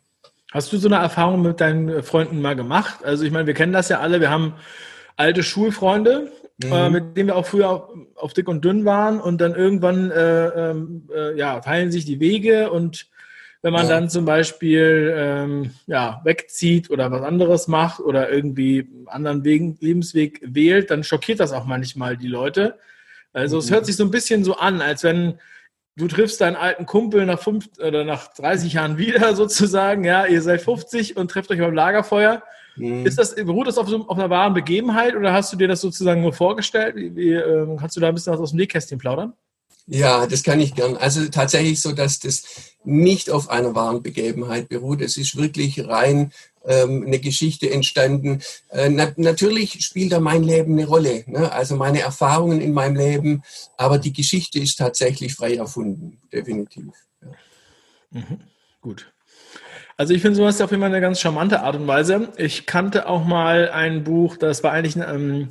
Hast 0.52 0.72
du 0.72 0.78
so 0.78 0.88
eine 0.88 0.98
Erfahrung 0.98 1.42
mit 1.42 1.60
deinen 1.60 2.04
Freunden 2.04 2.40
mal 2.40 2.56
gemacht? 2.56 3.04
Also 3.04 3.24
ich 3.24 3.32
meine, 3.32 3.48
wir 3.48 3.56
kennen 3.56 3.74
das 3.74 3.90
ja 3.90 4.00
alle. 4.00 4.22
Wir 4.22 4.30
haben 4.30 4.54
alte 5.18 5.42
Schulfreunde, 5.42 6.32
äh, 6.64 6.90
mhm. 6.90 6.94
mit 6.94 7.18
dem 7.18 7.28
wir 7.28 7.36
auch 7.36 7.48
früher 7.48 7.70
auf, 7.72 7.90
auf, 8.16 8.34
dick 8.34 8.48
und 8.48 8.64
dünn 8.64 8.86
waren 8.86 9.20
und 9.20 9.42
dann 9.42 9.56
irgendwann 9.56 10.12
äh, 10.12 10.48
ähm, 10.48 11.10
äh, 11.14 11.36
ja, 11.36 11.60
teilen 11.60 11.92
sich 11.92 12.06
die 12.06 12.20
Wege 12.20 12.72
und 12.72 13.08
wenn 13.64 13.74
man 13.74 13.88
ja. 13.88 13.90
dann 13.90 14.10
zum 14.10 14.26
Beispiel 14.26 15.14
ähm, 15.18 15.72
ja, 15.88 16.22
wegzieht 16.24 16.92
oder 16.92 17.10
was 17.12 17.24
anderes 17.24 17.68
macht 17.68 18.00
oder 18.00 18.30
irgendwie 18.30 18.82
einen 18.82 19.08
anderen 19.08 19.44
Wegen, 19.44 19.78
Lebensweg 19.80 20.42
wählt, 20.44 20.92
dann 20.92 21.04
schockiert 21.04 21.40
das 21.40 21.54
auch 21.54 21.66
manchmal 21.66 22.16
die 22.16 22.28
Leute. 22.28 22.78
Also 23.32 23.56
mhm. 23.56 23.60
es 23.62 23.72
hört 23.72 23.86
sich 23.86 23.96
so 23.96 24.04
ein 24.04 24.12
bisschen 24.12 24.44
so 24.44 24.58
an, 24.58 24.82
als 24.82 25.04
wenn 25.04 25.40
du 25.96 26.08
triffst 26.08 26.42
deinen 26.42 26.56
alten 26.56 26.86
Kumpel 26.86 27.26
nach 27.26 27.40
fünf 27.40 27.70
oder 27.80 28.04
nach 28.04 28.34
30 28.34 28.74
Jahren 28.74 28.98
wieder 29.00 29.36
sozusagen, 29.36 30.04
ja, 30.04 30.26
ihr 30.26 30.42
seid 30.42 30.62
50 30.62 31.18
und 31.18 31.32
trefft 31.32 31.50
euch 31.50 31.60
beim 31.60 31.74
Lagerfeuer 31.74 32.44
Mhm. 32.76 33.06
Ist 33.06 33.18
das, 33.18 33.36
beruht 33.36 33.68
das 33.68 33.78
auf, 33.78 33.88
so, 33.88 34.08
auf, 34.08 34.18
einer 34.18 34.30
wahren 34.30 34.54
Begebenheit 34.54 35.16
oder 35.16 35.34
hast 35.34 35.54
du 35.54 35.58
dir 35.58 35.68
das 35.68 35.82
sozusagen 35.82 36.22
nur 36.22 36.34
vorgestellt? 36.34 36.96
Wie, 36.96 37.16
wie, 37.16 37.34
äh, 37.34 37.78
kannst 37.80 37.96
du 37.96 38.02
da 38.02 38.08
ein 38.08 38.14
bisschen 38.14 38.34
was 38.34 38.40
aus 38.40 38.52
dem 38.52 38.58
Nähkästchen 38.58 38.98
plaudern? 38.98 39.34
Ja, 39.86 40.28
das 40.28 40.44
kann 40.44 40.62
ich 40.62 40.76
gern. 40.76 40.96
Also 40.96 41.28
tatsächlich 41.28 41.82
so, 41.82 41.92
dass 41.92 42.20
das 42.20 42.44
nicht 42.86 43.30
auf 43.30 43.50
einer 43.50 43.76
wahren 43.76 44.02
Begebenheit 44.02 44.70
beruht. 44.70 45.02
Es 45.02 45.18
ist 45.18 45.36
wirklich 45.36 45.86
rein 45.88 46.32
ähm, 46.66 47.04
eine 47.06 47.20
Geschichte 47.20 47.70
entstanden. 47.70 48.42
Äh, 48.70 48.90
na, 48.90 49.12
natürlich 49.18 49.84
spielt 49.86 50.14
da 50.14 50.20
mein 50.20 50.44
Leben 50.44 50.74
eine 50.74 50.88
Rolle, 50.88 51.24
ne? 51.28 51.52
also 51.52 51.76
meine 51.76 52.00
Erfahrungen 52.00 52.62
in 52.62 52.74
meinem 52.74 52.96
Leben, 52.96 53.44
aber 53.78 53.98
die 53.98 54.14
Geschichte 54.14 54.60
ist 54.60 54.78
tatsächlich 54.78 55.36
frei 55.36 55.56
erfunden, 55.56 56.22
definitiv. 56.32 56.94
Ja. 57.22 57.28
Mhm. 58.12 58.40
Gut. 58.82 59.12
Also 59.98 60.14
ich 60.14 60.22
finde 60.22 60.38
sowas 60.38 60.60
auf 60.62 60.72
jeden 60.72 60.82
Fall 60.82 60.90
eine 60.90 61.02
ganz 61.02 61.20
charmante 61.20 61.62
Art 61.62 61.76
und 61.76 61.88
Weise. 61.88 62.30
Ich 62.38 62.66
kannte 62.66 63.08
auch 63.08 63.26
mal 63.26 63.70
ein 63.70 64.04
Buch, 64.04 64.38
das 64.38 64.64
war 64.64 64.72
eigentlich 64.72 64.96
ein 64.96 65.16
ähm, 65.16 65.50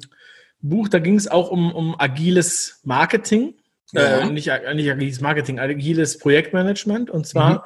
Buch, 0.61 0.89
da 0.89 0.99
ging 0.99 1.17
es 1.17 1.29
auch 1.29 1.51
um, 1.51 1.73
um 1.73 1.99
agiles 1.99 2.81
Marketing. 2.85 3.55
Ja. 3.93 4.21
Äh, 4.21 4.31
nicht, 4.31 4.51
nicht 4.75 4.91
agiles 4.91 5.21
Marketing, 5.21 5.59
agiles 5.59 6.19
Projektmanagement. 6.19 7.11
Und 7.11 7.27
zwar 7.27 7.55
mhm. 7.55 7.61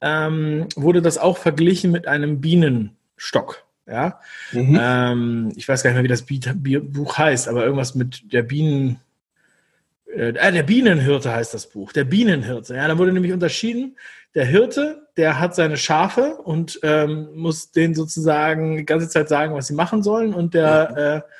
ähm, 0.00 0.68
wurde 0.76 1.02
das 1.02 1.18
auch 1.18 1.38
verglichen 1.38 1.90
mit 1.90 2.06
einem 2.06 2.40
Bienenstock. 2.40 3.64
Ja? 3.86 4.20
Mhm. 4.52 4.78
Ähm, 4.80 5.52
ich 5.56 5.68
weiß 5.68 5.82
gar 5.82 5.90
nicht 5.90 5.96
mehr, 5.96 6.04
wie 6.04 6.40
das 6.40 6.82
Buch 6.92 7.18
heißt, 7.18 7.48
aber 7.48 7.64
irgendwas 7.64 7.94
mit 7.94 8.32
der 8.32 8.42
Bienen, 8.42 9.00
äh, 10.14 10.32
der 10.32 10.62
Bienenhirte 10.62 11.32
heißt 11.32 11.54
das 11.54 11.68
Buch. 11.68 11.92
Der 11.92 12.04
Bienenhirte. 12.04 12.74
Ja, 12.74 12.88
da 12.88 12.98
wurde 12.98 13.12
nämlich 13.12 13.32
unterschieden 13.32 13.96
der 14.34 14.44
Hirte, 14.44 15.08
der 15.16 15.40
hat 15.40 15.54
seine 15.54 15.76
Schafe 15.76 16.36
und 16.36 16.78
ähm, 16.82 17.30
muss 17.34 17.72
denen 17.72 17.94
sozusagen 17.94 18.76
die 18.76 18.86
ganze 18.86 19.08
Zeit 19.08 19.28
sagen, 19.28 19.54
was 19.54 19.66
sie 19.66 19.74
machen 19.74 20.02
sollen 20.02 20.34
und 20.34 20.54
der 20.54 21.24
äh, 21.26 21.32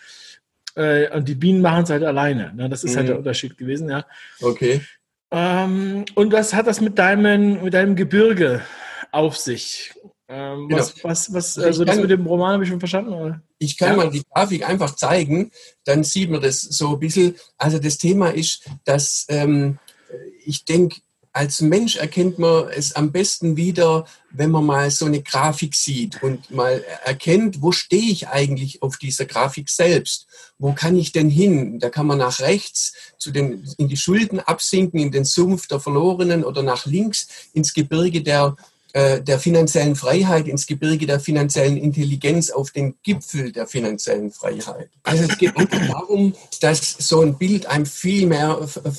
äh, 0.80 1.10
und 1.14 1.28
die 1.28 1.34
Bienen 1.34 1.60
machen 1.60 1.84
es 1.84 1.90
halt 1.90 2.02
alleine. 2.02 2.52
Ne? 2.54 2.68
Das 2.68 2.84
ist 2.84 2.92
mhm. 2.92 2.96
halt 2.96 3.08
der 3.08 3.14
mhm. 3.16 3.20
Unterschied 3.20 3.56
gewesen, 3.58 3.90
ja. 3.90 4.04
Okay. 4.40 4.80
Ähm, 5.30 6.04
und 6.14 6.32
was 6.32 6.54
hat 6.54 6.66
das 6.66 6.80
mit 6.80 6.98
deinem, 6.98 7.62
mit 7.62 7.74
deinem 7.74 7.94
Gebirge 7.94 8.62
auf 9.12 9.36
sich? 9.36 9.92
Ähm, 10.28 10.68
genau. 10.68 10.80
Was, 10.80 11.04
was, 11.04 11.32
was 11.32 11.58
also, 11.58 11.66
also 11.66 11.84
das 11.84 11.96
kann, 11.96 12.02
mit 12.02 12.10
dem 12.10 12.26
Roman 12.26 12.54
habe 12.54 12.64
ich 12.64 12.70
schon 12.70 12.80
verstanden? 12.80 13.12
Oder? 13.12 13.42
Ich 13.58 13.76
kann 13.76 13.90
ja. 13.90 13.96
mal 13.96 14.10
die 14.10 14.22
Grafik 14.32 14.68
einfach 14.68 14.94
zeigen, 14.96 15.50
dann 15.84 16.02
sieht 16.04 16.30
man 16.30 16.40
das 16.40 16.60
so 16.60 16.94
ein 16.94 16.98
bisschen. 16.98 17.34
Also 17.58 17.78
das 17.78 17.98
Thema 17.98 18.30
ist, 18.30 18.68
dass 18.84 19.26
ähm, 19.28 19.78
ich 20.44 20.64
denke, 20.64 21.00
als 21.32 21.60
Mensch 21.60 21.96
erkennt 21.96 22.38
man 22.38 22.68
es 22.70 22.96
am 22.96 23.12
besten 23.12 23.56
wieder, 23.56 24.04
wenn 24.32 24.50
man 24.50 24.66
mal 24.66 24.90
so 24.90 25.06
eine 25.06 25.22
Grafik 25.22 25.74
sieht 25.74 26.22
und 26.22 26.50
mal 26.50 26.84
erkennt, 27.04 27.62
wo 27.62 27.70
stehe 27.70 28.10
ich 28.10 28.28
eigentlich 28.28 28.82
auf 28.82 28.96
dieser 28.96 29.26
Grafik 29.26 29.68
selbst? 29.68 30.26
Wo 30.58 30.72
kann 30.72 30.96
ich 30.96 31.12
denn 31.12 31.30
hin? 31.30 31.78
Da 31.78 31.88
kann 31.88 32.06
man 32.06 32.18
nach 32.18 32.40
rechts 32.40 32.94
zu 33.16 33.30
den, 33.30 33.64
in 33.78 33.88
die 33.88 33.96
Schulden 33.96 34.40
absinken, 34.40 34.98
in 34.98 35.12
den 35.12 35.24
Sumpf 35.24 35.68
der 35.68 35.78
Verlorenen 35.78 36.44
oder 36.44 36.62
nach 36.62 36.86
links 36.86 37.28
ins 37.52 37.74
Gebirge 37.74 38.22
der 38.22 38.56
äh, 38.92 39.20
der 39.20 39.38
finanziellen 39.38 39.96
Freiheit 39.96 40.48
ins 40.48 40.66
Gebirge 40.66 41.06
der 41.06 41.20
finanziellen 41.20 41.76
Intelligenz 41.76 42.50
auf 42.50 42.70
den 42.70 42.96
Gipfel 43.02 43.52
der 43.52 43.66
finanziellen 43.66 44.30
Freiheit. 44.30 44.90
Also 45.02 45.24
es 45.24 45.38
geht 45.38 45.54
darum, 45.88 46.34
dass 46.60 46.96
so 46.98 47.20
ein 47.20 47.38
Bild 47.38 47.66
einem 47.66 47.86
viel 47.86 48.26
mehr 48.26 48.58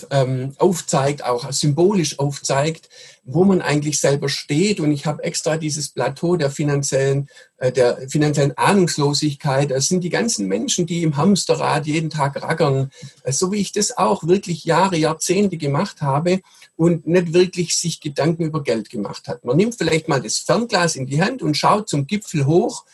ähm, 0.10 0.54
aufzeigt, 0.58 1.26
auch 1.26 1.52
symbolisch 1.52 2.20
aufzeigt, 2.20 2.90
wo 3.24 3.44
man 3.44 3.62
eigentlich 3.62 4.00
selber 4.00 4.30
steht. 4.30 4.80
Und 4.80 4.92
ich 4.92 5.06
habe 5.06 5.24
extra 5.24 5.58
dieses 5.58 5.90
Plateau 5.90 6.38
der 6.38 6.50
finanziellen, 6.50 7.30
äh, 7.58 7.72
der 7.72 8.10
finanziellen 8.10 8.58
Ahnungslosigkeit. 8.58 9.72
Das 9.72 9.88
sind 9.88 10.04
die 10.04 10.10
ganzen 10.10 10.48
Menschen, 10.48 10.86
die 10.88 11.04
im 11.04 11.18
Hamsterrad 11.18 11.86
jeden 11.86 12.10
Tag 12.10 12.42
raggern, 12.42 12.92
äh, 13.24 13.32
so 13.32 13.52
wie 13.52 13.60
ich 13.60 13.72
das 13.72 13.96
auch 13.98 14.26
wirklich 14.28 14.66
Jahre, 14.66 14.98
Jahrzehnte 14.98 15.58
gemacht 15.58 16.02
habe 16.02 16.42
und 16.76 17.06
nicht 17.06 17.34
wirklich 17.34 17.76
sich 17.76 18.02
Gedanken 18.02 18.46
über 18.46 18.64
Geld 18.64 18.90
gemacht 18.90 19.28
hat. 19.28 19.46
Man 19.46 19.58
nimmt 19.58 19.76
vielleicht 19.76 20.08
mal 20.08 20.22
das 20.22 20.38
Fernglas 20.38 20.96
in 20.96 21.06
die 21.06 21.22
Hand 21.22 21.44
und 21.44 21.56
schaut 21.56 21.90
zum 21.90 22.08
Gipfel 22.08 22.46
hoch. 22.48 22.86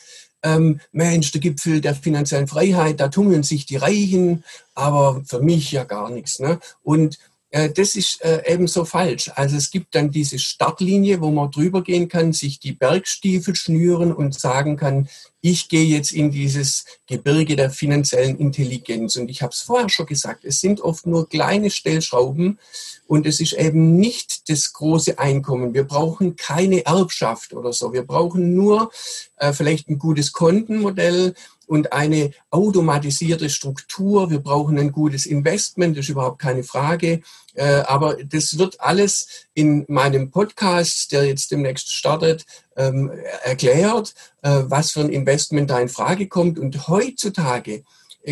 Ähm, 0.44 0.82
Mensch, 0.92 1.32
der 1.32 1.42
Gipfel 1.42 1.82
der 1.82 1.96
finanziellen 1.96 2.48
Freiheit, 2.48 3.00
da 3.00 3.08
tummeln 3.08 3.44
sich 3.44 3.66
die 3.66 3.78
Reichen, 3.78 4.44
aber 4.76 5.24
für 5.26 5.42
mich 5.42 5.72
ja 5.72 5.84
gar 5.84 6.12
nichts. 6.12 6.40
Ne? 6.40 6.60
Und 6.84 7.18
das 7.52 7.96
ist 7.96 8.22
äh, 8.24 8.44
ebenso 8.46 8.84
falsch. 8.84 9.32
Also 9.36 9.56
es 9.56 9.72
gibt 9.72 9.96
dann 9.96 10.12
diese 10.12 10.38
Startlinie, 10.38 11.22
wo 11.22 11.32
man 11.32 11.50
drüber 11.50 11.82
gehen 11.82 12.10
kann, 12.10 12.34
sich 12.34 12.60
die 12.60 12.74
Bergstiefel 12.74 13.56
schnüren 13.56 14.12
und 14.12 14.38
sagen 14.38 14.76
kann, 14.76 15.08
ich 15.40 15.70
gehe 15.70 15.86
jetzt 15.86 16.12
in 16.12 16.30
dieses 16.30 16.84
Gebirge 17.08 17.56
der 17.56 17.70
finanziellen 17.70 18.38
Intelligenz. 18.38 19.16
Und 19.16 19.30
ich 19.30 19.42
habe 19.42 19.54
es 19.54 19.62
vorher 19.62 19.88
schon 19.88 20.08
gesagt, 20.08 20.44
es 20.44 20.60
sind 20.60 20.82
oft 20.82 21.06
nur 21.06 21.30
kleine 21.30 21.70
Stellschrauben 21.70 22.60
und 23.06 23.26
es 23.26 23.40
ist 23.40 23.54
eben 23.54 23.96
nicht 23.96 24.50
das 24.50 24.74
große 24.74 25.18
Einkommen. 25.18 25.74
Wir 25.74 25.86
brauchen 25.86 26.36
keine 26.36 26.86
Erbschaft 26.86 27.54
oder 27.54 27.72
so. 27.72 27.94
Wir 27.94 28.04
brauchen 28.04 28.56
nur 28.56 28.92
äh, 29.38 29.54
vielleicht 29.54 29.88
ein 29.88 30.00
gutes 30.00 30.34
Kontenmodell 30.34 31.34
und 31.68 31.94
eine 31.94 32.32
automatisierte 32.50 33.50
Struktur. 33.50 34.32
Wir 34.32 34.40
brauchen 34.40 34.80
ein 34.80 34.92
gutes 34.92 35.26
Investment, 35.26 35.98
das 35.98 36.06
ist 36.06 36.10
überhaupt 36.10 36.40
keine 36.40 36.64
Frage. 36.64 37.22
Äh, 37.54 37.84
aber 37.88 38.18
das 38.24 38.58
wird 38.58 38.80
alles 38.82 39.48
in 39.54 39.86
meinem 39.88 40.32
Podcast, 40.32 41.12
der 41.12 41.26
jetzt 41.26 41.52
demnächst 41.52 41.92
startet, 41.92 42.46
ähm, 42.76 43.12
erklärt, 43.44 44.14
äh, 44.42 44.64
was 44.66 44.92
für 44.92 45.02
ein 45.02 45.10
Investment 45.10 45.70
da 45.70 45.80
in 45.80 45.90
Frage 45.90 46.28
kommt. 46.28 46.58
Und 46.58 46.88
heutzutage 46.88 47.84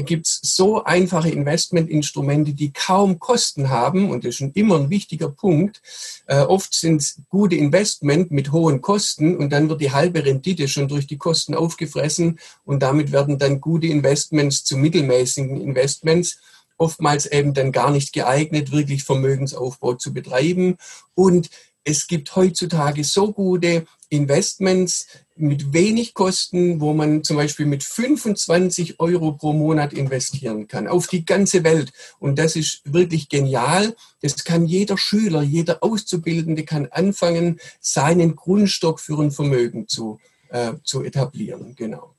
gibt 0.01 0.27
es 0.27 0.39
so 0.41 0.83
einfache 0.83 1.29
Investmentinstrumente, 1.29 2.53
die 2.53 2.73
kaum 2.73 3.19
Kosten 3.19 3.69
haben, 3.69 4.09
und 4.09 4.23
das 4.23 4.29
ist 4.29 4.37
schon 4.37 4.51
immer 4.53 4.77
ein 4.77 4.89
wichtiger 4.89 5.29
Punkt. 5.29 5.81
Äh, 6.27 6.41
oft 6.41 6.73
sind 6.73 7.01
es 7.01 7.21
gute 7.29 7.55
Investment 7.55 8.31
mit 8.31 8.51
hohen 8.51 8.81
Kosten 8.81 9.37
und 9.37 9.51
dann 9.51 9.69
wird 9.69 9.81
die 9.81 9.91
halbe 9.91 10.23
Rendite 10.25 10.67
schon 10.67 10.87
durch 10.87 11.07
die 11.07 11.17
Kosten 11.17 11.55
aufgefressen 11.55 12.39
und 12.65 12.81
damit 12.81 13.11
werden 13.11 13.37
dann 13.37 13.61
gute 13.61 13.87
Investments 13.87 14.63
zu 14.63 14.77
mittelmäßigen 14.77 15.61
Investments 15.61 16.37
oftmals 16.77 17.25
eben 17.25 17.53
dann 17.53 17.71
gar 17.71 17.91
nicht 17.91 18.13
geeignet, 18.13 18.71
wirklich 18.71 19.03
Vermögensaufbau 19.03 19.93
zu 19.93 20.13
betreiben. 20.13 20.77
Und 21.13 21.49
es 21.85 22.07
gibt 22.07 22.35
heutzutage 22.35 23.03
so 23.03 23.31
gute 23.31 23.85
Investments 24.09 25.07
mit 25.35 25.71
wenig 25.71 26.13
Kosten, 26.13 26.81
wo 26.81 26.93
man 26.93 27.23
zum 27.23 27.37
Beispiel 27.37 27.65
mit 27.65 27.83
25 27.83 28.99
Euro 28.99 29.33
pro 29.33 29.53
Monat 29.53 29.93
investieren 29.93 30.67
kann, 30.67 30.87
auf 30.87 31.07
die 31.07 31.25
ganze 31.25 31.63
Welt. 31.63 31.91
Und 32.19 32.39
das 32.39 32.55
ist 32.55 32.81
wirklich 32.85 33.29
genial. 33.29 33.95
Das 34.21 34.43
kann 34.43 34.65
jeder 34.65 34.97
Schüler, 34.97 35.41
jeder 35.43 35.83
Auszubildende 35.83 36.63
kann 36.63 36.87
anfangen, 36.91 37.59
seinen 37.79 38.35
Grundstock 38.35 38.99
für 38.99 39.21
ein 39.21 39.31
Vermögen 39.31 39.87
zu, 39.87 40.19
äh, 40.49 40.73
zu 40.83 41.03
etablieren. 41.03 41.75
Genau. 41.75 42.15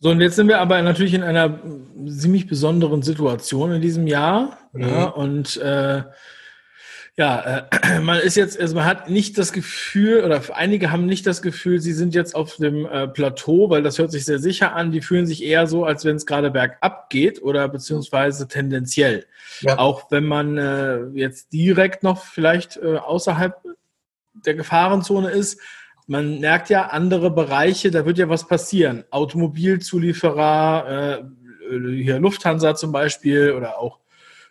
So, 0.00 0.10
und 0.10 0.20
jetzt 0.22 0.36
sind 0.36 0.48
wir 0.48 0.60
aber 0.60 0.80
natürlich 0.80 1.14
in 1.14 1.22
einer 1.22 1.60
ziemlich 2.08 2.46
besonderen 2.46 3.02
Situation 3.02 3.72
in 3.72 3.82
diesem 3.82 4.06
Jahr. 4.06 4.58
Mhm. 4.72 4.80
Ja, 4.80 5.04
und 5.04 5.58
äh, 5.58 6.02
ja, 7.20 7.68
äh, 7.70 8.00
man 8.04 8.18
ist 8.18 8.36
jetzt, 8.36 8.58
also 8.58 8.74
man 8.74 8.86
hat 8.86 9.10
nicht 9.10 9.36
das 9.36 9.52
Gefühl, 9.52 10.24
oder 10.24 10.40
einige 10.54 10.90
haben 10.90 11.04
nicht 11.04 11.26
das 11.26 11.42
Gefühl, 11.42 11.78
sie 11.78 11.92
sind 11.92 12.14
jetzt 12.14 12.34
auf 12.34 12.56
dem 12.56 12.86
äh, 12.86 13.08
Plateau, 13.08 13.68
weil 13.68 13.82
das 13.82 13.98
hört 13.98 14.10
sich 14.10 14.24
sehr 14.24 14.38
sicher 14.38 14.74
an. 14.74 14.90
Die 14.90 15.02
fühlen 15.02 15.26
sich 15.26 15.44
eher 15.44 15.66
so, 15.66 15.84
als 15.84 16.06
wenn 16.06 16.16
es 16.16 16.24
gerade 16.24 16.50
bergab 16.50 17.10
geht 17.10 17.42
oder 17.42 17.68
beziehungsweise 17.68 18.48
tendenziell. 18.48 19.26
Ja. 19.60 19.78
Auch 19.78 20.10
wenn 20.10 20.24
man 20.24 20.56
äh, 20.56 21.08
jetzt 21.12 21.52
direkt 21.52 22.02
noch 22.02 22.24
vielleicht 22.24 22.82
außerhalb 22.82 23.54
der 24.46 24.54
Gefahrenzone 24.54 25.28
ist, 25.28 25.60
man 26.06 26.40
merkt 26.40 26.70
ja 26.70 26.86
andere 26.86 27.30
Bereiche, 27.30 27.90
da 27.90 28.06
wird 28.06 28.16
ja 28.16 28.30
was 28.30 28.48
passieren. 28.48 29.04
Automobilzulieferer, 29.10 31.28
hier 31.68 32.18
Lufthansa 32.18 32.74
zum 32.74 32.92
Beispiel 32.92 33.52
oder 33.52 33.78
auch 33.78 33.99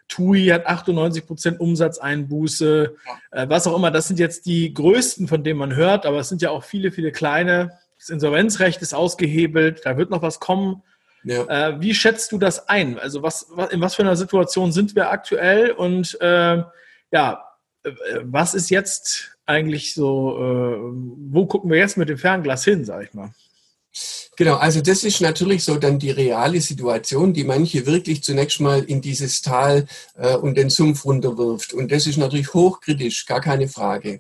TUI 0.09 0.47
hat 0.47 0.65
98 0.65 1.25
Prozent 1.25 1.59
Umsatzeinbuße, 1.59 2.95
ja. 3.31 3.43
äh, 3.43 3.49
was 3.49 3.67
auch 3.67 3.75
immer. 3.75 3.91
Das 3.91 4.07
sind 4.07 4.19
jetzt 4.19 4.45
die 4.45 4.73
größten, 4.73 5.27
von 5.27 5.43
denen 5.43 5.59
man 5.59 5.75
hört, 5.75 6.05
aber 6.05 6.19
es 6.19 6.29
sind 6.29 6.41
ja 6.41 6.49
auch 6.49 6.63
viele, 6.63 6.91
viele 6.91 7.11
kleine. 7.11 7.79
Das 7.97 8.09
Insolvenzrecht 8.09 8.81
ist 8.81 8.93
ausgehebelt, 8.93 9.81
da 9.85 9.97
wird 9.97 10.09
noch 10.09 10.21
was 10.21 10.39
kommen. 10.39 10.83
Ja. 11.23 11.45
Äh, 11.45 11.81
wie 11.81 11.93
schätzt 11.93 12.31
du 12.31 12.37
das 12.37 12.69
ein? 12.69 12.97
Also 12.97 13.23
was, 13.23 13.47
was, 13.51 13.71
in 13.71 13.81
was 13.81 13.95
für 13.95 14.01
einer 14.01 14.15
Situation 14.15 14.71
sind 14.71 14.95
wir 14.95 15.11
aktuell 15.11 15.71
und 15.71 16.19
äh, 16.21 16.63
ja, 17.11 17.45
äh, 17.83 17.91
was 18.23 18.53
ist 18.53 18.69
jetzt 18.69 19.37
eigentlich 19.45 19.93
so, 19.93 20.37
äh, 20.37 20.79
wo 21.31 21.45
gucken 21.45 21.69
wir 21.69 21.77
jetzt 21.77 21.97
mit 21.97 22.09
dem 22.09 22.17
Fernglas 22.17 22.63
hin, 22.63 22.85
sag 22.85 23.03
ich 23.03 23.13
mal? 23.13 23.31
Genau, 24.39 24.55
also 24.55 24.79
das 24.79 25.03
ist 25.03 25.19
natürlich 25.19 25.65
so 25.65 25.75
dann 25.75 26.00
die 26.00 26.12
reale 26.12 26.62
Situation, 26.62 27.34
die 27.34 27.43
manche 27.43 27.86
wirklich 27.86 28.24
zunächst 28.24 28.62
mal 28.62 28.81
in 28.86 29.01
dieses 29.01 29.41
Tal 29.41 29.86
äh, 30.15 30.38
und 30.38 30.55
den 30.55 30.69
Sumpf 30.69 31.03
runterwirft. 31.03 31.74
Und 31.74 31.91
das 31.91 32.08
ist 32.08 32.15
natürlich 32.15 32.53
hochkritisch, 32.53 33.25
gar 33.25 33.41
keine 33.41 33.67
Frage. 33.67 34.17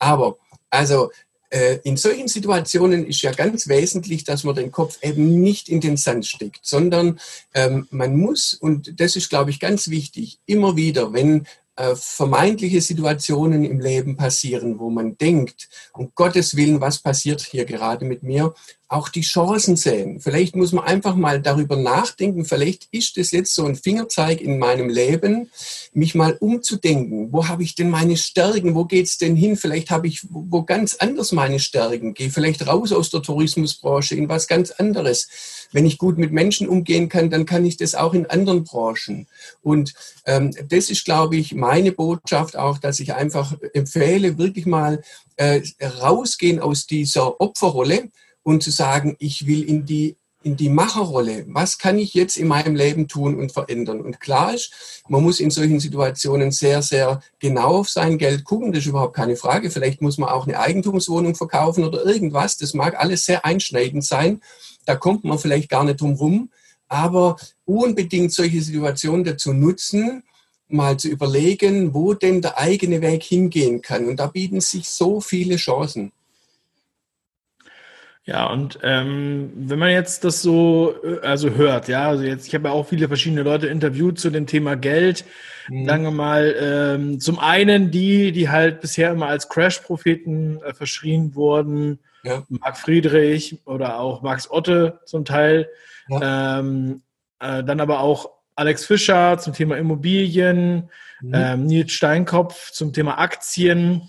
Aber 0.00 0.38
also 0.70 1.12
äh, 1.50 1.78
in 1.84 1.96
solchen 1.96 2.26
Situationen 2.26 3.06
ist 3.06 3.22
ja 3.22 3.30
ganz 3.30 3.68
wesentlich, 3.68 4.24
dass 4.24 4.42
man 4.42 4.56
den 4.56 4.72
Kopf 4.72 4.98
eben 5.02 5.40
nicht 5.40 5.68
in 5.68 5.80
den 5.80 5.96
Sand 5.96 6.26
steckt, 6.26 6.66
sondern 6.66 7.20
ähm, 7.54 7.86
man 7.92 8.16
muss, 8.16 8.54
und 8.54 8.98
das 9.00 9.14
ist, 9.14 9.30
glaube 9.30 9.50
ich, 9.50 9.60
ganz 9.60 9.88
wichtig, 9.88 10.40
immer 10.46 10.74
wieder, 10.74 11.12
wenn 11.12 11.46
äh, 11.76 11.94
vermeintliche 11.94 12.80
Situationen 12.80 13.64
im 13.64 13.78
Leben 13.78 14.16
passieren, 14.16 14.80
wo 14.80 14.90
man 14.90 15.16
denkt, 15.16 15.68
um 15.92 16.10
Gottes 16.16 16.56
Willen, 16.56 16.80
was 16.80 16.98
passiert 16.98 17.40
hier 17.40 17.64
gerade 17.66 18.04
mit 18.04 18.24
mir, 18.24 18.52
auch 18.90 19.08
die 19.08 19.20
Chancen 19.20 19.76
sehen. 19.76 20.18
Vielleicht 20.20 20.56
muss 20.56 20.72
man 20.72 20.84
einfach 20.84 21.14
mal 21.14 21.40
darüber 21.40 21.76
nachdenken, 21.76 22.44
vielleicht 22.44 22.88
ist 22.90 23.16
es 23.18 23.30
jetzt 23.30 23.54
so 23.54 23.64
ein 23.64 23.76
Fingerzeig 23.76 24.40
in 24.40 24.58
meinem 24.58 24.88
Leben, 24.88 25.48
mich 25.92 26.16
mal 26.16 26.36
umzudenken. 26.40 27.32
Wo 27.32 27.46
habe 27.46 27.62
ich 27.62 27.76
denn 27.76 27.88
meine 27.88 28.16
Stärken? 28.16 28.74
Wo 28.74 28.84
geht 28.84 29.06
es 29.06 29.16
denn 29.16 29.36
hin? 29.36 29.56
Vielleicht 29.56 29.90
habe 29.90 30.08
ich 30.08 30.26
wo 30.28 30.64
ganz 30.64 30.96
anders 30.96 31.30
meine 31.30 31.60
Stärken. 31.60 32.14
Gehe 32.14 32.30
vielleicht 32.30 32.66
raus 32.66 32.92
aus 32.92 33.10
der 33.10 33.22
Tourismusbranche 33.22 34.16
in 34.16 34.28
was 34.28 34.48
ganz 34.48 34.72
anderes. 34.72 35.68
Wenn 35.70 35.86
ich 35.86 35.96
gut 35.96 36.18
mit 36.18 36.32
Menschen 36.32 36.68
umgehen 36.68 37.08
kann, 37.08 37.30
dann 37.30 37.46
kann 37.46 37.64
ich 37.64 37.76
das 37.76 37.94
auch 37.94 38.12
in 38.12 38.26
anderen 38.26 38.64
Branchen. 38.64 39.28
Und 39.62 39.94
ähm, 40.26 40.50
das 40.68 40.90
ist, 40.90 41.04
glaube 41.04 41.36
ich, 41.36 41.54
meine 41.54 41.92
Botschaft 41.92 42.56
auch, 42.56 42.78
dass 42.78 42.98
ich 42.98 43.14
einfach 43.14 43.56
empfehle, 43.72 44.36
wirklich 44.36 44.66
mal 44.66 45.00
äh, 45.36 45.62
rausgehen 46.00 46.58
aus 46.58 46.88
dieser 46.88 47.40
Opferrolle 47.40 48.10
und 48.42 48.62
zu 48.62 48.70
sagen, 48.70 49.16
ich 49.18 49.46
will 49.46 49.62
in 49.62 49.86
die 49.86 50.16
in 50.42 50.56
die 50.56 50.70
Macherrolle. 50.70 51.44
Was 51.48 51.78
kann 51.78 51.98
ich 51.98 52.14
jetzt 52.14 52.38
in 52.38 52.48
meinem 52.48 52.74
Leben 52.74 53.08
tun 53.08 53.38
und 53.38 53.52
verändern? 53.52 54.00
Und 54.00 54.20
klar 54.20 54.54
ist, 54.54 55.02
man 55.08 55.22
muss 55.22 55.40
in 55.40 55.50
solchen 55.50 55.80
Situationen 55.80 56.50
sehr, 56.50 56.82
sehr 56.82 57.20
genau 57.38 57.78
auf 57.78 57.90
sein 57.90 58.16
Geld 58.16 58.44
gucken. 58.44 58.72
Das 58.72 58.80
ist 58.80 58.88
überhaupt 58.88 59.14
keine 59.14 59.36
Frage. 59.36 59.70
Vielleicht 59.70 60.00
muss 60.00 60.18
man 60.18 60.30
auch 60.30 60.46
eine 60.46 60.58
Eigentumswohnung 60.58 61.34
verkaufen 61.34 61.84
oder 61.84 62.04
irgendwas. 62.04 62.56
Das 62.56 62.74
mag 62.74 62.98
alles 62.98 63.26
sehr 63.26 63.44
einschneidend 63.44 64.04
sein. 64.04 64.40
Da 64.86 64.96
kommt 64.96 65.24
man 65.24 65.38
vielleicht 65.38 65.68
gar 65.68 65.84
nicht 65.84 66.00
drum 66.00 66.14
rum. 66.14 66.50
Aber 66.88 67.36
unbedingt 67.66 68.32
solche 68.32 68.62
Situationen 68.62 69.24
dazu 69.24 69.52
nutzen, 69.52 70.24
mal 70.68 70.96
zu 70.96 71.08
überlegen, 71.08 71.92
wo 71.94 72.14
denn 72.14 72.40
der 72.40 72.58
eigene 72.58 73.02
Weg 73.02 73.22
hingehen 73.22 73.82
kann. 73.82 74.06
Und 74.06 74.16
da 74.16 74.26
bieten 74.26 74.60
sich 74.60 74.88
so 74.88 75.20
viele 75.20 75.56
Chancen. 75.56 76.12
Ja, 78.30 78.46
und 78.46 78.78
ähm, 78.84 79.50
wenn 79.56 79.80
man 79.80 79.90
jetzt 79.90 80.22
das 80.22 80.40
so 80.40 80.94
äh, 81.02 81.18
also 81.26 81.50
hört, 81.50 81.88
ja, 81.88 82.08
also 82.08 82.22
jetzt, 82.22 82.46
ich 82.46 82.54
habe 82.54 82.68
ja 82.68 82.74
auch 82.74 82.86
viele 82.86 83.08
verschiedene 83.08 83.42
Leute 83.42 83.66
interviewt 83.66 84.20
zu 84.20 84.30
dem 84.30 84.46
Thema 84.46 84.76
Geld. 84.76 85.24
Mhm. 85.68 85.86
Sagen 85.86 86.04
wir 86.04 86.12
mal, 86.12 86.54
ähm, 86.60 87.18
zum 87.18 87.40
einen 87.40 87.90
die, 87.90 88.30
die 88.30 88.48
halt 88.48 88.82
bisher 88.82 89.10
immer 89.10 89.26
als 89.26 89.48
Crash-Propheten 89.48 90.62
äh, 90.62 90.72
verschrien 90.72 91.34
wurden, 91.34 91.98
ja. 92.22 92.44
Marc 92.48 92.78
Friedrich 92.78 93.62
oder 93.64 93.98
auch 93.98 94.22
Max 94.22 94.48
Otte 94.48 95.00
zum 95.06 95.24
Teil. 95.24 95.68
Ja. 96.08 96.60
Ähm, 96.60 97.02
äh, 97.40 97.64
dann 97.64 97.80
aber 97.80 97.98
auch 97.98 98.30
Alex 98.54 98.84
Fischer 98.86 99.38
zum 99.38 99.54
Thema 99.54 99.76
Immobilien, 99.76 100.88
mhm. 101.20 101.32
ähm, 101.34 101.66
Nils 101.66 101.90
Steinkopf 101.90 102.70
zum 102.70 102.92
Thema 102.92 103.18
Aktien. 103.18 104.02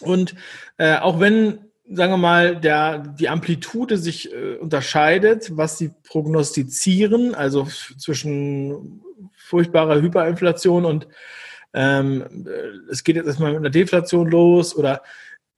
Und 0.00 0.34
äh, 0.76 0.96
auch 0.96 1.20
wenn 1.20 1.67
sagen 1.90 2.12
wir 2.12 2.18
mal, 2.18 2.56
der, 2.56 2.98
die 2.98 3.28
Amplitude 3.28 3.98
sich 3.98 4.32
äh, 4.32 4.56
unterscheidet, 4.56 5.56
was 5.56 5.78
sie 5.78 5.90
prognostizieren, 6.04 7.34
also 7.34 7.66
zwischen 7.98 9.02
furchtbarer 9.36 10.00
Hyperinflation 10.00 10.84
und 10.84 11.08
ähm, 11.74 12.46
äh, 12.46 12.90
es 12.90 13.04
geht 13.04 13.16
jetzt 13.16 13.26
erstmal 13.26 13.52
mit 13.52 13.60
einer 13.60 13.70
Deflation 13.70 14.28
los 14.30 14.76
oder 14.76 15.02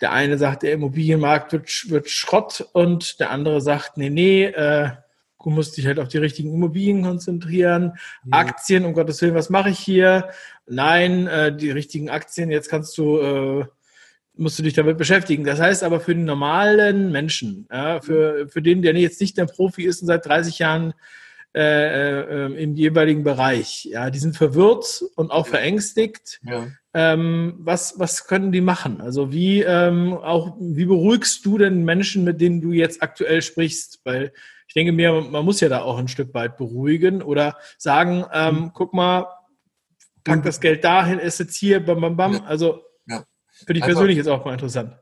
der 0.01 0.13
eine 0.13 0.39
sagt, 0.39 0.63
der 0.63 0.73
Immobilienmarkt 0.73 1.53
wird, 1.53 1.91
wird 1.91 2.09
Schrott 2.09 2.67
und 2.73 3.21
der 3.21 3.31
andere 3.31 3.61
sagt, 3.61 3.97
nee, 3.97 4.11
nee, 4.11 4.45
äh, 4.45 4.91
du 5.43 5.51
musst 5.51 5.77
dich 5.77 5.87
halt 5.87 5.99
auf 5.99 6.09
die 6.09 6.19
richtigen 6.19 6.53
Immobilien 6.55 7.03
konzentrieren. 7.03 7.95
Mhm. 8.25 8.33
Aktien, 8.33 8.85
um 8.85 8.95
Gottes 8.95 9.21
Willen, 9.23 9.35
was 9.35 9.51
mache 9.51 9.71
ich 9.71 9.79
hier? 9.79 10.31
Nein, 10.67 11.27
äh, 11.27 11.55
die 11.55 11.71
richtigen 11.71 12.11
Aktien, 12.11 12.51
jetzt 12.51 12.71
kannst 12.71 12.97
du 12.99 13.19
äh, 13.19 13.65
musst 14.41 14.59
du 14.59 14.63
dich 14.63 14.75
damit 14.75 14.99
beschäftigen. 14.99 15.45
Das 15.45 15.61
heißt 15.61 15.85
aber 15.85 16.01
für 16.01 16.15
den 16.15 16.25
normalen 16.25 17.13
Menschen, 17.13 17.69
ja, 17.71 18.01
für, 18.01 18.49
für 18.49 18.63
den, 18.63 18.83
der 18.83 18.97
jetzt 18.97 19.21
nicht 19.21 19.37
der 19.37 19.47
Profi 19.47 19.85
ist 19.85 20.01
und 20.01 20.09
seit 20.09 20.27
30 20.27 20.59
Jahren 20.59 20.95
äh, 21.55 22.21
äh, 22.21 22.63
im 22.63 22.75
jeweiligen 22.75 23.25
Bereich, 23.25 23.85
ja, 23.85 24.11
die 24.11 24.19
sind 24.21 24.37
verwirrt 24.37 25.05
und 25.17 25.31
auch 25.31 25.47
verängstigt. 25.47 26.41
Ja. 26.45 26.69
Ähm, 26.95 27.55
was, 27.59 27.99
was 27.99 28.27
können 28.27 28.53
die 28.53 28.61
machen? 28.61 29.01
Also 29.01 29.33
wie 29.33 29.63
ähm, 29.63 30.13
auch, 30.13 30.57
wie 30.61 30.85
beruhigst 30.85 31.45
du 31.45 31.59
denn 31.59 31.85
Menschen, 31.85 32.25
mit 32.25 32.41
denen 32.41 32.61
du 32.61 32.73
jetzt 32.73 33.03
aktuell 33.03 33.43
sprichst? 33.43 34.01
Weil 34.05 34.33
ich 34.69 34.75
denke 34.75 34.93
mir, 34.93 35.13
man 35.13 35.45
muss 35.45 35.61
ja 35.61 35.69
da 35.69 35.83
auch 35.83 35.99
ein 35.99 36.09
Stück 36.09 36.33
weit 36.35 36.57
beruhigen 36.57 37.21
oder 37.21 37.57
sagen, 37.79 38.25
ähm, 38.33 38.55
mhm. 38.55 38.71
guck 38.73 38.95
mal, 38.95 39.27
pack 40.23 40.39
mhm. 40.39 40.45
das 40.45 40.61
Geld 40.61 40.85
dahin, 40.85 41.19
ist 41.19 41.41
jetzt 41.41 41.57
hier, 41.57 41.85
bam, 41.85 42.01
bam, 42.01 42.17
bam. 42.17 42.43
Also 42.47 42.83
für 43.67 43.75
dich 43.75 43.83
also, 43.83 43.95
persönlich 43.95 44.19
ist 44.19 44.29
auch 44.29 44.45
mal 44.45 44.53
interessant. 44.53 44.93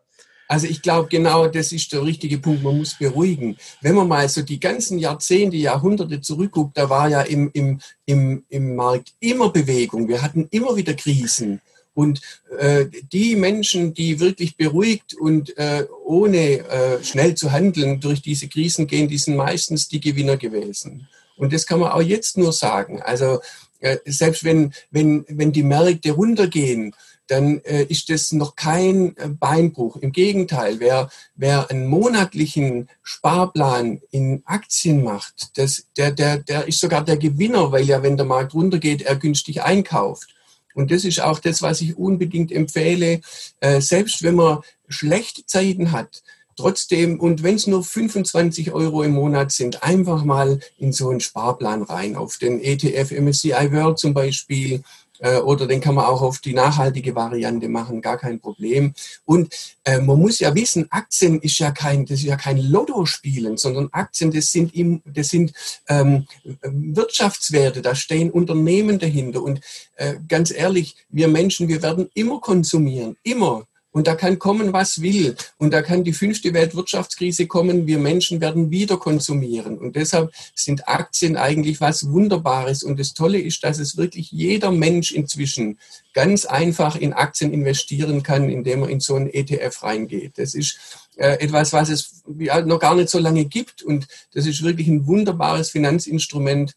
Also 0.49 0.67
ich 0.67 0.81
glaube, 0.81 1.09
genau 1.09 1.47
das 1.47 1.73
ist 1.73 1.93
der 1.93 2.03
richtige 2.03 2.39
Punkt. 2.39 2.63
Man 2.63 2.79
muss 2.79 2.95
beruhigen. 2.95 3.59
Wenn 3.83 3.95
man 3.95 4.09
mal 4.09 4.27
so 4.31 4.41
die 4.41 4.59
ganzen 4.59 4.99
Jahrzehnte, 4.99 5.59
Jahrhunderte 5.59 6.23
zurückguckt, 6.23 6.77
da 6.77 6.89
war 6.89 7.09
ja 7.11 7.21
im, 7.21 7.51
im, 7.53 7.81
im, 8.07 8.45
im 8.49 8.75
Markt 8.75 9.13
immer 9.21 9.51
Bewegung. 9.51 10.09
Wir 10.09 10.23
hatten 10.23 10.49
immer 10.51 10.75
wieder 10.75 10.95
Krisen. 10.95 11.61
Und 11.93 12.21
äh, 12.59 12.87
die 13.13 13.37
Menschen, 13.37 13.93
die 13.93 14.21
wirklich 14.21 14.57
beruhigt 14.57 15.15
und 15.15 15.57
äh, 15.59 15.85
ohne 16.05 16.61
äh, 16.61 17.05
schnell 17.05 17.35
zu 17.35 17.53
handeln 17.53 18.01
durch 18.01 18.23
diese 18.23 18.49
Krisen 18.49 18.87
gehen, 18.87 19.09
die 19.09 19.19
sind 19.19 19.37
meistens 19.37 19.89
die 19.89 20.01
Gewinner 20.01 20.39
gewesen. 20.39 21.09
Und 21.37 21.53
das 21.53 21.67
kann 21.67 21.81
man 21.81 21.91
auch 21.91 22.01
jetzt 22.01 22.39
nur 22.39 22.53
sagen. 22.53 23.03
Also 23.03 23.41
äh, 23.81 23.99
selbst 24.07 24.45
wenn, 24.45 24.73
wenn, 24.91 25.25
wenn 25.29 25.53
die 25.53 25.63
Märkte 25.63 26.13
runtergehen, 26.13 26.95
dann 27.29 27.61
äh, 27.61 27.85
ist 27.85 28.11
das 28.11 28.33
noch 28.33 28.57
kein 28.57 29.17
äh, 29.17 29.29
Beinbruch. 29.29 29.97
Im 29.97 30.13
Gegenteil, 30.13 30.81
wer, 30.81 31.11
wer 31.37 31.71
einen 31.71 31.87
monatlichen 31.87 32.89
Sparplan 33.03 34.01
in 34.11 34.43
Aktien 34.45 35.05
macht, 35.05 35.57
das, 35.57 35.85
der, 35.97 36.11
der, 36.11 36.39
der 36.39 36.67
ist 36.67 36.81
sogar 36.81 37.05
der 37.05 37.17
Gewinner, 37.17 37.71
weil 37.71 37.85
ja, 37.85 38.03
wenn 38.03 38.17
der 38.17 38.27
Markt 38.27 38.55
runtergeht, 38.55 39.03
er 39.03 39.17
günstig 39.17 39.63
einkauft. 39.63 40.35
Und 40.75 40.91
das 40.91 41.05
ist 41.05 41.21
auch 41.21 41.39
das, 41.39 41.63
was 41.63 41.81
ich 41.81 41.97
unbedingt 41.97 42.51
empfehle, 42.51 43.21
äh, 43.61 43.81
selbst 43.81 44.23
wenn 44.23 44.37
man 44.37 44.61
schlechte 44.89 45.45
Zeiten 45.45 45.93
hat, 45.93 46.23
trotzdem, 46.59 47.21
und 47.21 47.43
wenn 47.43 47.55
es 47.55 47.67
nur 47.67 47.85
25 47.85 48.73
Euro 48.73 49.03
im 49.03 49.13
Monat 49.13 49.53
sind, 49.53 49.83
einfach 49.83 50.25
mal 50.25 50.61
in 50.77 50.93
so 50.93 51.09
einen 51.09 51.21
Sparplan 51.21 51.83
rein, 51.83 52.17
auf 52.17 52.39
den 52.39 52.61
ETF 52.61 53.13
MSCI 53.13 53.73
World 53.73 53.99
zum 53.99 54.13
Beispiel 54.13 54.83
Äh, 55.21 55.39
oder 55.39 55.67
den 55.67 55.81
kann 55.81 55.95
man 55.95 56.07
auch 56.07 56.23
auf 56.23 56.39
die 56.39 56.55
nachhaltige 56.55 57.15
Variante 57.15 57.69
machen, 57.69 58.01
gar 58.01 58.19
kein 58.19 58.41
Problem. 58.41 58.95
Und 59.25 59.55
äh, 59.85 59.99
man 59.99 60.19
muss 60.19 60.39
ja 60.39 60.55
wissen, 60.55 60.87
Aktien 60.91 61.41
ist 61.41 61.59
ja 61.59 61.71
kein, 61.71 62.05
das 62.07 62.21
ist 62.21 62.27
ja 62.27 62.37
kein 62.37 62.59
Lotto-Spielen, 62.59 63.57
sondern 63.57 63.89
Aktien, 63.93 64.31
das 64.31 64.51
sind, 64.51 64.75
im, 64.75 65.03
das 65.05 65.29
sind 65.29 65.53
ähm, 65.89 66.27
Wirtschaftswerte, 66.63 67.83
da 67.83 67.95
stehen 67.95 68.31
Unternehmen 68.31 68.99
dahinter. 68.99 69.43
Und 69.43 69.61
äh, 69.97 70.15
ganz 70.27 70.51
ehrlich, 70.51 70.97
wir 71.09 71.29
Menschen, 71.29 71.69
wir 71.69 71.83
werden 71.83 72.09
immer 72.15 72.41
konsumieren, 72.41 73.17
immer. 73.23 73.68
Und 73.91 74.07
da 74.07 74.15
kann 74.15 74.39
kommen, 74.39 74.73
was 74.73 75.01
will. 75.01 75.35
Und 75.57 75.73
da 75.73 75.81
kann 75.81 76.05
die 76.05 76.13
fünfte 76.13 76.53
Weltwirtschaftskrise 76.53 77.47
kommen. 77.47 77.87
Wir 77.87 77.99
Menschen 77.99 78.41
werden 78.41 78.71
wieder 78.71 78.99
konsumieren. 78.99 79.79
Und 79.79 79.97
deshalb 79.97 80.31
sind 80.55 80.87
Aktien 80.87 81.37
eigentlich 81.37 81.81
was 81.81 82.09
Wunderbares. 82.09 82.83
Und 82.83 83.01
das 83.01 83.15
Tolle 83.15 83.41
ist, 83.41 83.65
dass 83.65 83.79
es 83.79 83.97
wirklich 83.97 84.31
jeder 84.31 84.73
Mensch 84.73 85.11
inzwischen 85.13 85.79
ganz 86.13 86.45
einfach 86.45 86.97
in 86.97 87.15
Aktien 87.15 87.53
investieren 87.53 88.23
kann, 88.23 88.51
indem 88.51 88.83
er 88.83 88.91
in 88.91 89.01
so 89.01 89.15
einen 89.15 89.31
ETF 89.31 89.83
reingeht. 89.83 90.37
Das 90.37 90.55
ist 90.55 90.79
äh, 91.17 91.39
etwas, 91.41 91.73
was 91.73 91.89
es 91.89 92.23
noch 92.27 92.81
gar 92.81 92.95
nicht 92.95 93.09
so 93.09 93.19
lange 93.19 93.47
gibt. 93.47 93.83
Und 93.83 94.07
das 94.35 94.45
ist 94.45 94.63
wirklich 94.63 94.89
ein 94.89 95.07
wunderbares 95.07 95.71
Finanzinstrument, 95.71 96.75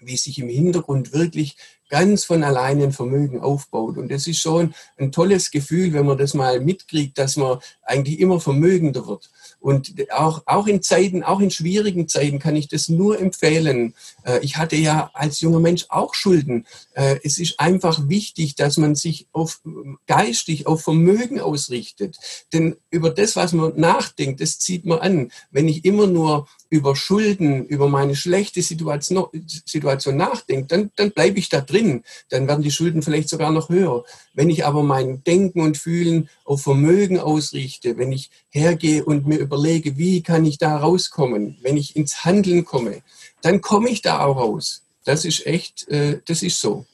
wie 0.00 0.16
sich 0.16 0.38
im 0.38 0.48
Hintergrund 0.48 1.12
wirklich 1.12 1.56
ganz 1.88 2.24
von 2.24 2.42
alleine 2.42 2.84
ein 2.84 2.92
Vermögen 2.92 3.40
aufbaut. 3.40 3.96
Und 3.96 4.10
das 4.10 4.26
ist 4.26 4.40
schon 4.40 4.74
ein 4.96 5.12
tolles 5.12 5.50
Gefühl, 5.50 5.92
wenn 5.92 6.06
man 6.06 6.18
das 6.18 6.34
mal 6.34 6.60
mitkriegt, 6.60 7.18
dass 7.18 7.36
man 7.36 7.58
eigentlich 7.88 8.20
immer 8.20 8.40
vermögender 8.40 9.06
wird. 9.06 9.30
Und 9.60 9.94
auch, 10.12 10.42
auch 10.46 10.66
in 10.66 10.82
Zeiten, 10.82 11.22
auch 11.22 11.40
in 11.40 11.50
schwierigen 11.50 12.06
Zeiten 12.06 12.38
kann 12.38 12.54
ich 12.54 12.68
das 12.68 12.88
nur 12.88 13.18
empfehlen. 13.18 13.94
Äh, 14.24 14.38
ich 14.40 14.56
hatte 14.56 14.76
ja 14.76 15.10
als 15.14 15.40
junger 15.40 15.60
Mensch 15.60 15.86
auch 15.88 16.14
Schulden. 16.14 16.66
Äh, 16.94 17.18
es 17.24 17.38
ist 17.38 17.58
einfach 17.58 18.08
wichtig, 18.08 18.54
dass 18.54 18.76
man 18.76 18.94
sich 18.94 19.26
auf, 19.32 19.60
geistig 20.06 20.66
auf 20.66 20.82
Vermögen 20.82 21.40
ausrichtet. 21.40 22.18
Denn 22.52 22.76
über 22.90 23.10
das, 23.10 23.36
was 23.36 23.52
man 23.52 23.72
nachdenkt, 23.76 24.40
das 24.40 24.58
zieht 24.58 24.86
man 24.86 25.00
an. 25.00 25.32
Wenn 25.50 25.68
ich 25.68 25.84
immer 25.84 26.06
nur 26.06 26.46
über 26.70 26.94
Schulden, 26.94 27.64
über 27.66 27.88
meine 27.88 28.14
schlechte 28.14 28.62
Situation, 28.62 29.26
Situation 29.64 30.16
nachdenke, 30.16 30.66
dann, 30.66 30.90
dann 30.96 31.12
bleibe 31.12 31.38
ich 31.38 31.48
da 31.48 31.60
drin. 31.60 32.04
Dann 32.28 32.46
werden 32.46 32.62
die 32.62 32.70
Schulden 32.70 33.02
vielleicht 33.02 33.28
sogar 33.28 33.50
noch 33.50 33.70
höher. 33.70 34.04
Wenn 34.34 34.50
ich 34.50 34.66
aber 34.66 34.82
mein 34.82 35.24
Denken 35.24 35.62
und 35.62 35.78
Fühlen 35.78 36.28
auf 36.44 36.62
Vermögen 36.62 37.18
ausrichte, 37.18 37.77
wenn 37.84 38.12
ich 38.12 38.30
hergehe 38.50 39.04
und 39.04 39.26
mir 39.26 39.38
überlege, 39.38 39.96
wie 39.96 40.22
kann 40.22 40.44
ich 40.44 40.58
da 40.58 40.76
rauskommen, 40.76 41.58
wenn 41.62 41.76
ich 41.76 41.96
ins 41.96 42.24
Handeln 42.24 42.64
komme, 42.64 43.02
dann 43.42 43.60
komme 43.60 43.90
ich 43.90 44.02
da 44.02 44.20
auch 44.20 44.36
raus. 44.36 44.82
Das 45.04 45.24
ist 45.24 45.46
echt, 45.46 45.88
äh, 45.88 46.20
das 46.26 46.42
ist 46.42 46.60
so. 46.60 46.86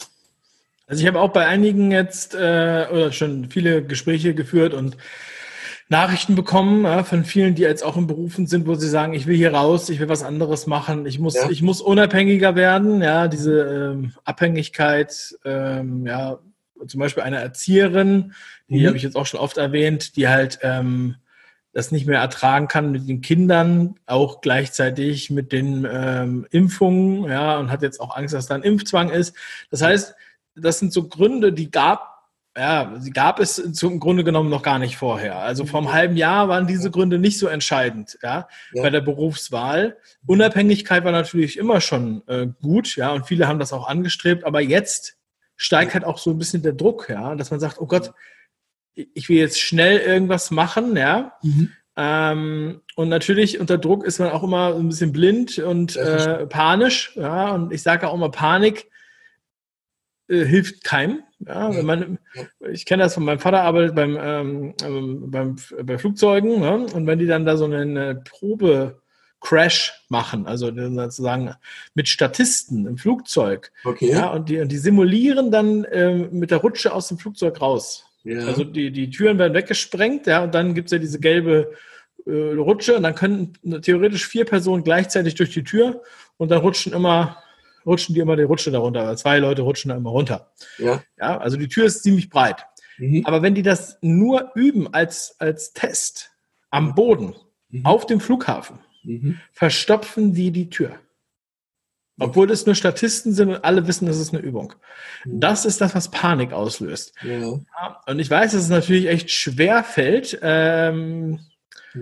Also 0.87 1.01
ich 1.01 1.09
habe 1.09 1.21
auch 1.21 1.33
bei 1.33 1.47
einigen 1.47 1.91
jetzt 1.91 2.35
äh, 2.35 2.87
oder 2.93 3.11
schon 3.13 3.51
viele 3.51 3.83
Gespräche 3.83 4.35
geführt 4.35 4.75
und 4.75 4.97
Nachrichten 5.89 6.35
bekommen 6.35 6.85
ja, 6.85 7.05
von 7.05 7.25
vielen, 7.25 7.55
die 7.55 7.63
jetzt 7.63 7.85
auch 7.85 7.97
in 7.97 8.07
Berufen 8.07 8.47
sind, 8.47 8.67
wo 8.67 8.75
sie 8.75 8.89
sagen, 8.89 9.13
ich 9.13 9.27
will 9.27 9.37
hier 9.37 9.53
raus, 9.53 9.89
ich 9.91 10.01
will 10.01 10.09
was 10.09 10.23
anderes 10.23 10.67
machen, 10.67 11.07
ich 11.07 11.19
muss, 11.19 11.35
ja. 11.35 11.51
ich 11.51 11.63
muss 11.63 11.81
unabhängiger 11.81 12.57
werden. 12.57 13.03
Ja, 13.03 13.29
diese 13.29 13.63
ähm, 13.63 14.13
Abhängigkeit, 14.25 15.37
ähm, 15.45 16.07
ja, 16.07 16.39
zum 16.87 17.01
Beispiel 17.01 17.23
eine 17.23 17.41
Erzieherin, 17.41 18.35
die 18.69 18.81
mhm. 18.81 18.87
habe 18.89 18.97
ich 18.97 19.03
jetzt 19.03 19.17
auch 19.17 19.27
schon 19.27 19.41
oft 19.41 19.57
erwähnt, 19.57 20.17
die 20.17 20.29
halt 20.29 20.59
ähm, 20.63 21.17
das 21.73 21.91
nicht 21.91 22.07
mehr 22.07 22.21
ertragen 22.21 22.69
kann 22.69 22.93
mit 22.93 23.09
den 23.09 23.21
Kindern, 23.21 23.97
auch 24.07 24.41
gleichzeitig 24.41 25.31
mit 25.31 25.53
den 25.53 25.87
ähm, 25.91 26.47
Impfungen, 26.51 27.25
ja, 27.25 27.59
und 27.59 27.71
hat 27.71 27.83
jetzt 27.83 28.01
auch 28.01 28.17
Angst, 28.17 28.33
dass 28.33 28.47
da 28.47 28.55
ein 28.55 28.63
Impfzwang 28.63 29.11
ist. 29.11 29.35
Das 29.71 29.83
heißt, 29.83 30.15
das 30.55 30.79
sind 30.79 30.93
so 30.93 31.09
Gründe, 31.09 31.53
die 31.53 31.71
gab 31.71 32.15
ja, 32.57 32.95
sie 33.01 33.11
gab 33.11 33.41
es 33.41 33.57
zum 33.73 33.99
Grunde 33.99 34.23
genommen 34.23 34.49
noch 34.49 34.63
gar 34.63 34.79
nicht 34.79 34.97
vorher. 34.97 35.41
Also 35.41 35.67
vor 35.67 35.81
einem 35.81 35.93
halben 35.93 36.17
Jahr 36.17 36.49
waren 36.49 36.69
diese 36.69 36.91
Gründe 36.91 37.19
nicht 37.19 37.37
so 37.39 37.49
entscheidend, 37.49 38.17
ja, 38.23 38.47
ja. 38.73 38.83
bei 38.83 38.91
der 38.91 39.01
Berufswahl. 39.01 39.97
Unabhängigkeit 40.25 41.05
war 41.05 41.11
natürlich 41.11 41.59
immer 41.59 41.81
schon 41.81 42.23
äh, 42.29 42.47
gut, 42.63 42.95
ja, 42.95 43.11
und 43.11 43.27
viele 43.27 43.49
haben 43.49 43.59
das 43.59 43.73
auch 43.73 43.89
angestrebt, 43.89 44.45
aber 44.45 44.61
jetzt 44.61 45.17
steigt 45.57 45.95
halt 45.95 46.05
auch 46.05 46.19
so 46.19 46.31
ein 46.31 46.39
bisschen 46.39 46.63
der 46.63 46.73
Druck, 46.73 47.09
ja, 47.09 47.35
dass 47.35 47.51
man 47.51 47.61
sagt, 47.61 47.81
oh 47.81 47.87
Gott, 47.87 48.13
ich 48.95 49.29
will 49.29 49.39
jetzt 49.39 49.61
schnell 49.61 49.99
irgendwas 49.99 50.51
machen, 50.51 50.97
ja. 50.97 51.33
Mhm. 51.43 51.73
Ähm, 51.97 52.81
und 52.97 53.09
natürlich 53.09 53.61
unter 53.61 53.79
Druck 53.79 54.05
ist 54.05 54.19
man 54.19 54.31
auch 54.31 54.43
immer 54.43 54.75
ein 54.75 54.89
bisschen 54.89 55.13
blind 55.13 55.59
und 55.59 55.97
äh, 55.97 56.47
panisch, 56.47 57.13
ja. 57.17 57.53
Und 57.53 57.73
ich 57.73 57.83
sage 57.83 58.09
auch 58.09 58.15
immer, 58.15 58.31
Panik 58.31 58.91
äh, 60.29 60.45
hilft 60.45 60.85
keinem. 60.85 61.23
Ja, 61.47 61.75
wenn 61.75 61.85
man, 61.85 62.19
ich 62.71 62.87
kenne 62.87 63.03
das 63.03 63.15
von 63.15 63.25
meinem 63.25 63.39
Vater, 63.39 63.63
arbeitet 63.63 63.95
beim, 63.95 64.17
ähm, 64.19 64.75
ähm, 64.83 65.31
beim, 65.31 65.57
bei 65.83 65.99
Flugzeugen 65.99 66.61
ne? 66.61 66.87
und 66.95 67.07
wenn 67.07 67.19
die 67.19 67.27
dann 67.27 67.45
da 67.45 67.57
so 67.57 67.67
eine 67.67 68.23
Probe 68.25 69.03
Crash 69.45 69.93
machen, 70.09 70.47
also 70.47 70.73
sozusagen 70.75 71.55
mit 71.95 72.09
Statisten 72.09 72.87
im 72.87 72.97
Flugzeug. 72.97 73.71
Okay. 73.85 74.11
Ja, 74.11 74.31
und 74.31 74.49
die, 74.49 74.59
und 74.59 74.73
die 74.73 74.79
simulieren 74.79 75.51
dann 75.51 75.87
ähm, 75.93 76.31
mit 76.33 76.51
der 76.51 76.59
Rutsche 76.59 76.93
aus 76.93 77.09
dem 77.09 77.19
Flugzeug 77.19 77.61
raus. 77.61 78.07
Ja. 78.25 78.41
Also 78.47 78.65
die, 78.65 78.91
die 78.91 79.11
Türen 79.11 79.39
werden 79.39 79.53
weggesprengt, 79.53 80.27
ja, 80.27 80.45
und 80.45 80.55
dann 80.55 80.75
gibt 80.75 80.87
es 80.87 80.93
ja 80.93 80.99
diese 80.99 81.21
gelbe 81.21 81.73
äh, 82.27 82.31
Rutsche 82.31 82.97
und 82.97 83.03
dann 83.03 83.15
können 83.15 83.53
theoretisch 83.83 84.27
vier 84.27 84.47
Personen 84.47 84.83
gleichzeitig 84.83 85.35
durch 85.35 85.51
die 85.51 85.63
Tür 85.63 86.03
und 86.39 86.51
dann 86.51 86.61
rutschen 86.61 86.95
immer 86.95 87.37
rutschen 87.85 88.15
die 88.15 88.23
immer 88.23 88.37
die 88.37 88.45
Rutsche 88.45 88.71
darunter. 88.71 89.15
Zwei 89.17 89.39
Leute 89.39 89.61
rutschen 89.61 89.91
da 89.91 89.97
immer 89.97 90.09
runter. 90.09 90.51
Ja. 90.79 91.03
ja 91.19 91.37
also 91.37 91.59
die 91.59 91.69
Tür 91.69 91.85
ist 91.85 92.03
ziemlich 92.03 92.31
breit. 92.31 92.65
Mhm. 92.97 93.27
Aber 93.27 93.43
wenn 93.43 93.55
die 93.55 93.63
das 93.63 93.99
nur 94.01 94.53
üben 94.55 94.93
als, 94.95 95.37
als 95.39 95.75
Test 95.75 96.31
am 96.71 96.95
Boden, 96.95 97.35
mhm. 97.69 97.85
auf 97.85 98.07
dem 98.07 98.21
Flughafen, 98.21 98.79
mhm. 99.05 99.39
verstopfen 99.53 100.35
die 100.35 100.51
die 100.51 100.71
Tür. 100.71 100.99
Obwohl 102.21 102.51
es 102.51 102.65
nur 102.65 102.77
Statisten 102.77 103.33
sind 103.33 103.49
und 103.49 103.65
alle 103.65 103.89
wissen, 103.89 104.07
das 104.07 104.19
ist 104.19 104.33
eine 104.33 104.43
Übung. 104.43 104.73
Mhm. 105.25 105.41
Das 105.41 105.65
ist 105.65 105.81
das, 105.81 105.95
was 105.95 106.11
Panik 106.11 106.53
auslöst. 106.53 107.13
Ja. 107.23 107.59
Und 108.07 108.19
ich 108.19 108.31
weiß, 108.31 108.53
dass 108.53 108.63
es 108.63 108.69
natürlich 108.69 109.09
echt 109.09 109.31
schwer 109.31 109.83
fällt. 109.83 110.39
Ähm, 110.41 111.41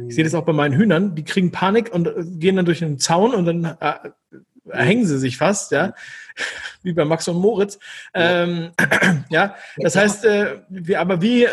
ich 0.08 0.14
sehe 0.14 0.24
das 0.24 0.34
auch 0.34 0.44
bei 0.44 0.52
meinen 0.52 0.74
Hühnern. 0.74 1.14
Die 1.14 1.24
kriegen 1.24 1.50
Panik 1.50 1.92
und 1.92 2.10
gehen 2.38 2.56
dann 2.56 2.64
durch 2.64 2.82
einen 2.82 2.98
Zaun 2.98 3.34
und 3.34 3.44
dann 3.44 3.64
äh, 3.64 4.10
hängen 4.70 5.06
sie 5.06 5.18
sich 5.18 5.36
fast, 5.36 5.72
ja, 5.72 5.94
wie 6.82 6.92
bei 6.92 7.04
Max 7.04 7.28
und 7.28 7.36
Moritz. 7.36 7.78
Ähm, 8.14 8.72
ja, 9.30 9.56
das 9.76 9.96
heißt, 9.96 10.24
äh, 10.24 10.60
wie, 10.68 10.96
aber 10.96 11.20
wie, 11.22 11.48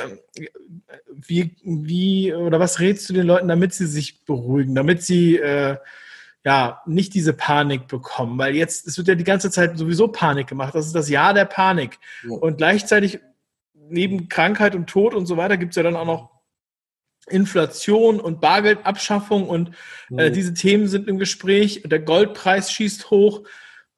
wie, 1.08 1.56
wie, 1.64 2.34
oder 2.34 2.60
was 2.60 2.80
rätst 2.80 3.10
du 3.10 3.14
den 3.14 3.28
Leuten, 3.28 3.48
damit 3.48 3.74
sie 3.74 3.88
sich 3.88 4.26
beruhigen, 4.26 4.76
damit 4.76 5.04
sie 5.04 5.38
äh, 5.38 5.78
ja 6.46 6.82
nicht 6.86 7.14
diese 7.14 7.34
Panik 7.34 7.88
bekommen? 7.88 8.38
Weil 8.38 8.56
jetzt, 8.56 8.88
es 8.88 8.98
wird 8.98 9.08
ja 9.08 9.16
die 9.16 9.24
ganze 9.24 9.52
Zeit 9.52 9.78
sowieso 9.78 10.08
Panik 10.08 10.48
gemacht. 10.48 10.76
Das 10.76 10.86
ist 10.86 10.96
das 10.96 11.10
Jahr 11.10 11.34
der 11.34 11.46
Panik. 11.46 12.00
Ja. 12.24 12.38
Und 12.38 12.58
gleichzeitig 12.58 13.20
neben 13.74 14.30
Krankheit 14.30 14.76
und 14.76 14.88
Tod 14.88 15.14
und 15.14 15.26
so 15.26 15.36
weiter 15.38 15.58
gibt 15.58 15.72
es 15.72 15.76
ja 15.76 15.84
dann 15.84 15.96
auch 15.96 16.06
noch 16.06 16.39
Inflation 17.30 18.20
und 18.20 18.42
Bargeldabschaffung 18.42 19.48
und 19.48 19.72
äh, 20.12 20.30
mhm. 20.30 20.34
diese 20.34 20.54
Themen 20.54 20.88
sind 20.88 21.08
im 21.08 21.18
Gespräch. 21.18 21.84
Der 21.86 22.00
Goldpreis 22.00 22.72
schießt 22.72 23.12
hoch. 23.12 23.44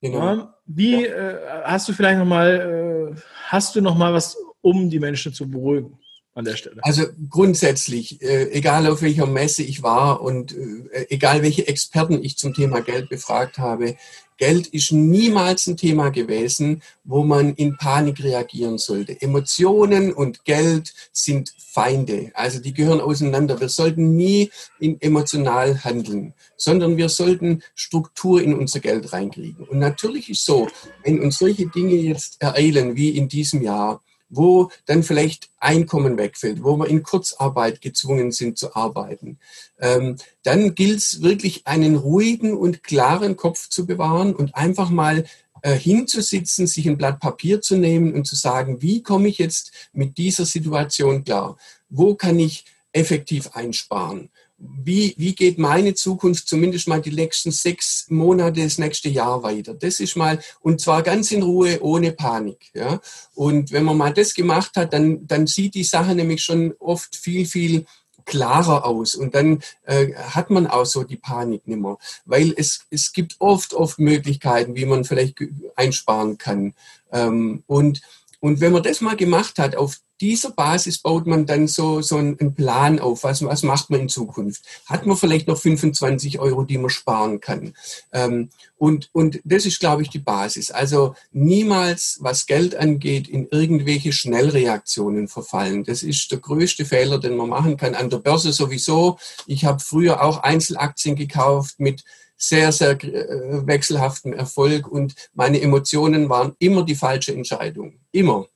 Genau. 0.02 0.50
Wie 0.66 1.06
ja. 1.06 1.08
Äh, 1.08 1.64
hast 1.64 1.88
du 1.90 1.94
vielleicht 1.94 2.20
noch 2.20 2.26
mal 2.26 3.14
äh, 3.16 3.22
hast 3.48 3.76
du 3.76 3.82
noch 3.82 3.98
mal 3.98 4.14
was, 4.14 4.38
um 4.62 4.90
die 4.90 5.00
Menschen 5.00 5.34
zu 5.34 5.50
beruhigen? 5.50 6.00
An 6.34 6.46
der 6.46 6.56
Stelle? 6.56 6.82
Also 6.84 7.06
grundsätzlich, 7.30 8.22
äh, 8.22 8.52
egal 8.52 8.88
auf 8.88 9.02
welcher 9.02 9.26
Messe 9.26 9.64
ich 9.64 9.84
war 9.84 10.22
und 10.22 10.54
äh, 10.54 11.08
egal 11.10 11.42
welche 11.42 11.68
Experten 11.68 12.24
ich 12.24 12.38
zum 12.38 12.54
Thema 12.54 12.82
Geld 12.82 13.10
befragt 13.10 13.58
habe, 13.58 13.96
Geld 14.42 14.66
ist 14.66 14.92
niemals 14.92 15.68
ein 15.68 15.78
Thema 15.78 16.10
gewesen, 16.10 16.82
wo 17.04 17.24
man 17.24 17.54
in 17.54 17.78
Panik 17.78 18.24
reagieren 18.24 18.80
sollte. 18.80 19.22
Emotionen 19.22 20.12
und 20.12 20.46
Geld 20.46 20.96
sind 21.12 21.54
Feinde, 21.60 22.32
also 22.34 22.60
die 22.60 22.74
gehören 22.74 23.02
auseinander. 23.02 23.60
Wir 23.62 23.70
sollten 23.70 24.16
nie 24.16 24.50
emotional 24.80 25.84
handeln, 25.84 26.34
sondern 26.58 26.98
wir 26.98 27.10
sollten 27.10 27.62
Struktur 27.76 28.42
in 28.42 28.56
unser 28.56 28.80
Geld 28.80 29.14
reinkriegen. 29.14 29.68
Und 29.68 29.78
natürlich 29.78 30.28
ist 30.28 30.44
so, 30.44 30.68
wenn 31.04 31.22
uns 31.22 31.38
solche 31.38 31.68
Dinge 31.68 31.94
jetzt 31.94 32.42
ereilen 32.42 32.96
wie 32.96 33.10
in 33.10 33.28
diesem 33.28 33.62
Jahr, 33.62 34.02
wo 34.32 34.72
dann 34.86 35.04
vielleicht 35.04 35.50
Einkommen 35.60 36.18
wegfällt, 36.18 36.64
wo 36.64 36.78
wir 36.78 36.88
in 36.88 37.04
Kurzarbeit 37.04 37.82
gezwungen 37.82 38.32
sind 38.32 38.58
zu 38.58 38.76
arbeiten, 38.76 39.38
ähm, 39.80 40.16
dann 40.44 40.74
gilt 40.74 40.98
es 40.98 41.22
wirklich 41.22 41.68
einen 41.68 41.96
ruhigen 41.98 42.58
und 42.58 42.84
klaren 42.84 43.36
Kopf 43.36 43.70
zu 43.70 43.86
bewahren 43.86 44.34
und 44.34 44.56
einfach 44.56 44.90
mal 44.90 45.26
äh, 45.62 45.76
hinzusitzen, 45.76 46.66
sich 46.66 46.88
ein 46.88 46.98
Blatt 46.98 47.20
Papier 47.20 47.62
zu 47.62 47.76
nehmen 47.76 48.14
und 48.14 48.26
zu 48.26 48.36
sagen, 48.36 48.82
wie 48.82 49.04
komme 49.04 49.28
ich 49.28 49.38
jetzt 49.38 49.72
mit 49.94 50.18
dieser 50.18 50.46
Situation 50.46 51.24
klar? 51.24 51.58
Wo 51.90 52.16
kann 52.16 52.40
ich 52.40 52.66
effektiv 52.94 53.52
einsparen? 53.54 54.30
Wie, 54.62 55.14
wie 55.18 55.34
geht 55.34 55.58
meine 55.58 55.94
Zukunft 55.94 56.48
zumindest 56.48 56.88
mal 56.88 57.02
die 57.02 57.12
nächsten 57.12 57.52
sechs 57.52 58.06
Monate, 58.10 58.64
das 58.64 58.78
nächste 58.78 59.10
Jahr 59.10 59.44
weiter. 59.44 59.74
Das 59.74 60.00
ist 60.00 60.16
mal, 60.16 60.40
und 60.62 60.82
zwar 60.82 61.04
ganz 61.04 61.32
in 61.32 61.44
Ruhe, 61.44 61.82
ohne 61.82 62.12
Panik. 62.12 62.72
Ja? 62.74 63.00
Und 63.34 63.72
wenn 63.72 63.84
man 63.84 63.98
mal 63.98 64.14
das 64.14 64.34
gemacht 64.34 64.72
hat, 64.76 64.94
dann, 64.94 65.26
dann 65.28 65.48
sieht 65.48 65.74
die 65.74 65.84
Sache 65.84 66.16
nämlich 66.16 66.44
schon 66.44 66.74
oft 66.80 67.16
viel, 67.16 67.46
viel 67.46 67.86
klarer 68.26 68.86
aus 68.86 69.16
und 69.16 69.34
dann 69.34 69.62
äh, 69.84 70.14
hat 70.14 70.52
man 70.52 70.68
auch 70.68 70.86
so 70.86 71.04
die 71.04 71.18
Panik 71.18 71.68
nicht 71.68 71.80
mehr, 71.80 71.98
weil 72.26 72.54
es, 72.56 72.86
es 72.92 73.14
gibt 73.14 73.36
oft, 73.40 73.74
oft 73.74 73.98
Möglichkeiten, 73.98 74.76
wie 74.76 74.86
man 74.86 75.06
vielleicht 75.06 75.40
einsparen 75.76 76.38
kann. 76.38 76.74
Ähm, 77.12 77.64
und, 77.66 78.02
und 78.40 78.62
wenn 78.62 78.74
man 78.74 78.84
das 78.84 79.02
mal 79.02 79.16
gemacht 79.16 79.58
hat, 79.58 79.76
auf 79.76 80.00
dieser 80.22 80.52
Basis 80.52 81.00
baut 81.00 81.26
man 81.26 81.48
dann 81.48 81.68
so, 81.68 82.02
so 82.02 82.18
einen 82.18 82.54
Plan 82.54 83.00
auf, 83.00 83.24
was, 83.24 83.44
was 83.44 83.64
macht 83.64 83.90
man 83.90 84.02
in 84.02 84.10
Zukunft. 84.10 84.64
Hat 84.86 85.08
man 85.08 85.18
vielleicht 85.18 85.48
noch 85.48 85.58
25 85.58 86.40
Euro, 86.40 86.64
die 86.64 86.78
man 86.78 86.92
sparen 86.92 87.42
kann. 87.42 87.74
Ähm, 88.14 88.50
und, 88.78 89.10
und 89.14 89.42
das 89.44 89.66
ist, 89.66 89.80
glaube 89.80 90.04
ich, 90.04 90.10
die 90.10 90.20
Basis. 90.20 90.70
Also 90.70 91.16
niemals, 91.32 92.20
was 92.22 92.46
Geld 92.46 92.76
angeht, 92.76 93.28
in 93.28 93.48
irgendwelche 93.50 94.14
Schnellreaktionen 94.14 95.28
verfallen. 95.28 95.84
Das 95.84 96.04
ist 96.04 96.32
der 96.32 96.40
größte 96.40 96.86
Fehler, 96.86 97.20
den 97.20 97.36
man 97.36 97.50
machen 97.50 97.76
kann. 97.76 97.96
An 97.96 98.12
der 98.12 98.20
Börse 98.20 98.54
sowieso. 98.54 99.18
Ich 99.48 99.66
habe 99.66 99.80
früher 99.80 100.24
auch 100.24 100.44
Einzelaktien 100.44 101.16
gekauft 101.16 101.80
mit 101.80 102.04
sehr, 102.38 102.72
sehr 102.72 102.92
äh, 103.04 103.68
wechselhaftem 103.68 104.34
Erfolg 104.34 104.88
und 104.88 105.14
meine 105.34 105.62
Emotionen 105.62 106.28
waren 106.30 106.56
immer 106.60 106.84
die 106.84 106.96
falsche 106.96 107.34
Entscheidung. 107.34 108.00
Immer. 108.12 108.48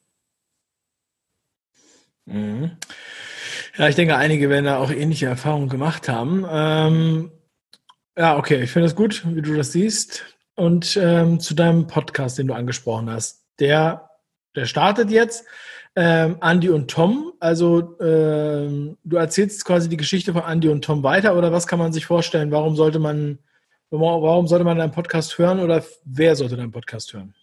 Mhm. 2.26 2.78
Ja, 3.78 3.90
ich 3.90 3.96
denke, 3.96 4.16
einige 4.16 4.50
werden 4.50 4.66
da 4.66 4.78
auch 4.78 4.92
ähnliche 4.92 5.26
Erfahrungen 5.26 5.70
gemacht 5.70 6.08
haben. 6.08 6.46
Ähm, 6.50 7.32
ja, 8.18 8.38
okay, 8.38 8.64
ich 8.64 8.72
finde 8.72 8.88
es 8.88 8.96
gut, 8.96 9.24
wie 9.26 9.42
du 9.42 9.56
das 9.56 9.72
siehst. 9.72 10.26
Und 10.56 10.98
ähm, 11.02 11.40
zu 11.40 11.54
deinem 11.54 11.88
Podcast, 11.88 12.38
den 12.38 12.48
du 12.48 12.54
angesprochen 12.54 13.10
hast, 13.10 13.46
der, 13.60 14.10
der 14.56 14.66
startet 14.66 15.12
jetzt. 15.12 15.46
Ähm, 15.98 16.38
Andy 16.42 16.70
und 16.70 16.90
Tom, 16.92 17.34
also 17.40 17.98
ähm, 18.02 18.98
du 19.04 19.16
erzählst 19.16 19.64
quasi 19.64 19.88
die 19.88 19.96
Geschichte 19.96 20.34
von 20.34 20.44
Andy 20.44 20.68
und 20.68 20.84
Tom 20.84 21.04
weiter 21.04 21.38
oder 21.38 21.54
was 21.54 21.68
kann 21.68 21.80
man 21.80 21.94
sich 21.94 22.06
vorstellen? 22.06 22.52
Warum 22.52 22.76
sollte 22.76 23.00
man, 23.00 23.40
warum 23.90 24.48
sollte 24.48 24.66
man 24.66 24.78
deinen 24.78 24.92
Podcast 24.92 25.38
hören 25.38 25.60
oder 25.60 25.86
wer 26.04 26.36
sollte 26.36 26.58
deinen 26.58 26.72
Podcast 26.72 27.14
hören? 27.14 27.34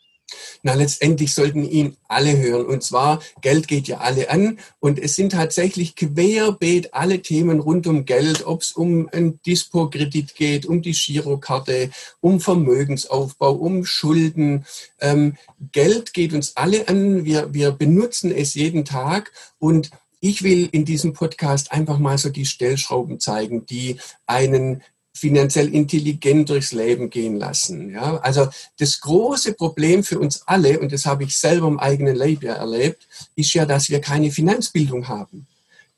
Na, 0.63 0.75
letztendlich 0.75 1.35
sollten 1.35 1.65
ihn 1.65 1.97
alle 2.09 2.39
hören. 2.39 2.67
Und 2.67 2.83
zwar, 2.83 3.21
Geld 3.41 3.69
geht 3.69 3.89
ja 3.89 3.99
alle 3.99 4.31
an. 4.31 4.59
Und 4.81 4.99
es 4.99 5.17
sind 5.17 5.33
tatsächlich 5.33 5.97
querbeet 5.97 6.95
alle 6.95 7.21
Themen 7.21 7.61
rund 7.61 7.87
um 7.87 8.05
Geld, 8.05 8.47
ob 8.47 8.63
es 8.63 8.73
um 8.73 9.09
ein 9.13 9.41
Dispo-Kredit 9.45 10.35
geht, 10.35 10.67
um 10.67 10.83
die 10.83 10.93
Girokarte, 10.93 11.91
um 12.21 12.41
Vermögensaufbau, 12.41 13.53
um 13.53 13.85
Schulden. 13.85 14.65
Ähm, 15.01 15.37
Geld 15.73 16.15
geht 16.15 16.33
uns 16.33 16.57
alle 16.57 16.89
an. 16.89 17.25
Wir, 17.25 17.53
wir 17.53 17.73
benutzen 17.73 18.31
es 18.31 18.55
jeden 18.55 18.85
Tag. 18.85 19.33
Und 19.59 19.91
ich 20.21 20.45
will 20.45 20.69
in 20.71 20.85
diesem 20.85 21.15
Podcast 21.15 21.73
einfach 21.73 21.99
mal 21.99 22.17
so 22.17 22.29
die 22.29 22.47
Stellschrauben 22.47 23.19
zeigen, 23.19 23.67
die 23.67 23.99
einen 24.25 24.83
finanziell 25.15 25.73
intelligent 25.73 26.49
durchs 26.49 26.73
Leben 26.73 27.11
gehen 27.11 27.37
lassen. 27.37 27.91
Ja? 27.91 28.17
Also 28.19 28.49
das 28.79 29.01
große 29.01 29.55
Problem 29.55 30.03
für 30.03 30.19
uns 30.19 30.43
alle, 30.47 30.81
und 30.81 30.93
das 30.93 31.07
habe 31.07 31.25
ich 31.25 31.37
selber 31.37 31.69
im 31.69 31.79
eigenen 31.79 32.17
Leib 32.17 32.43
ja 32.43 32.55
erlebt, 32.55 33.07
ist 33.37 33.55
ja, 33.55 33.67
dass 33.67 33.91
wir 33.91 34.01
keine 34.01 34.31
Finanzbildung 34.31 35.09
haben. 35.09 35.47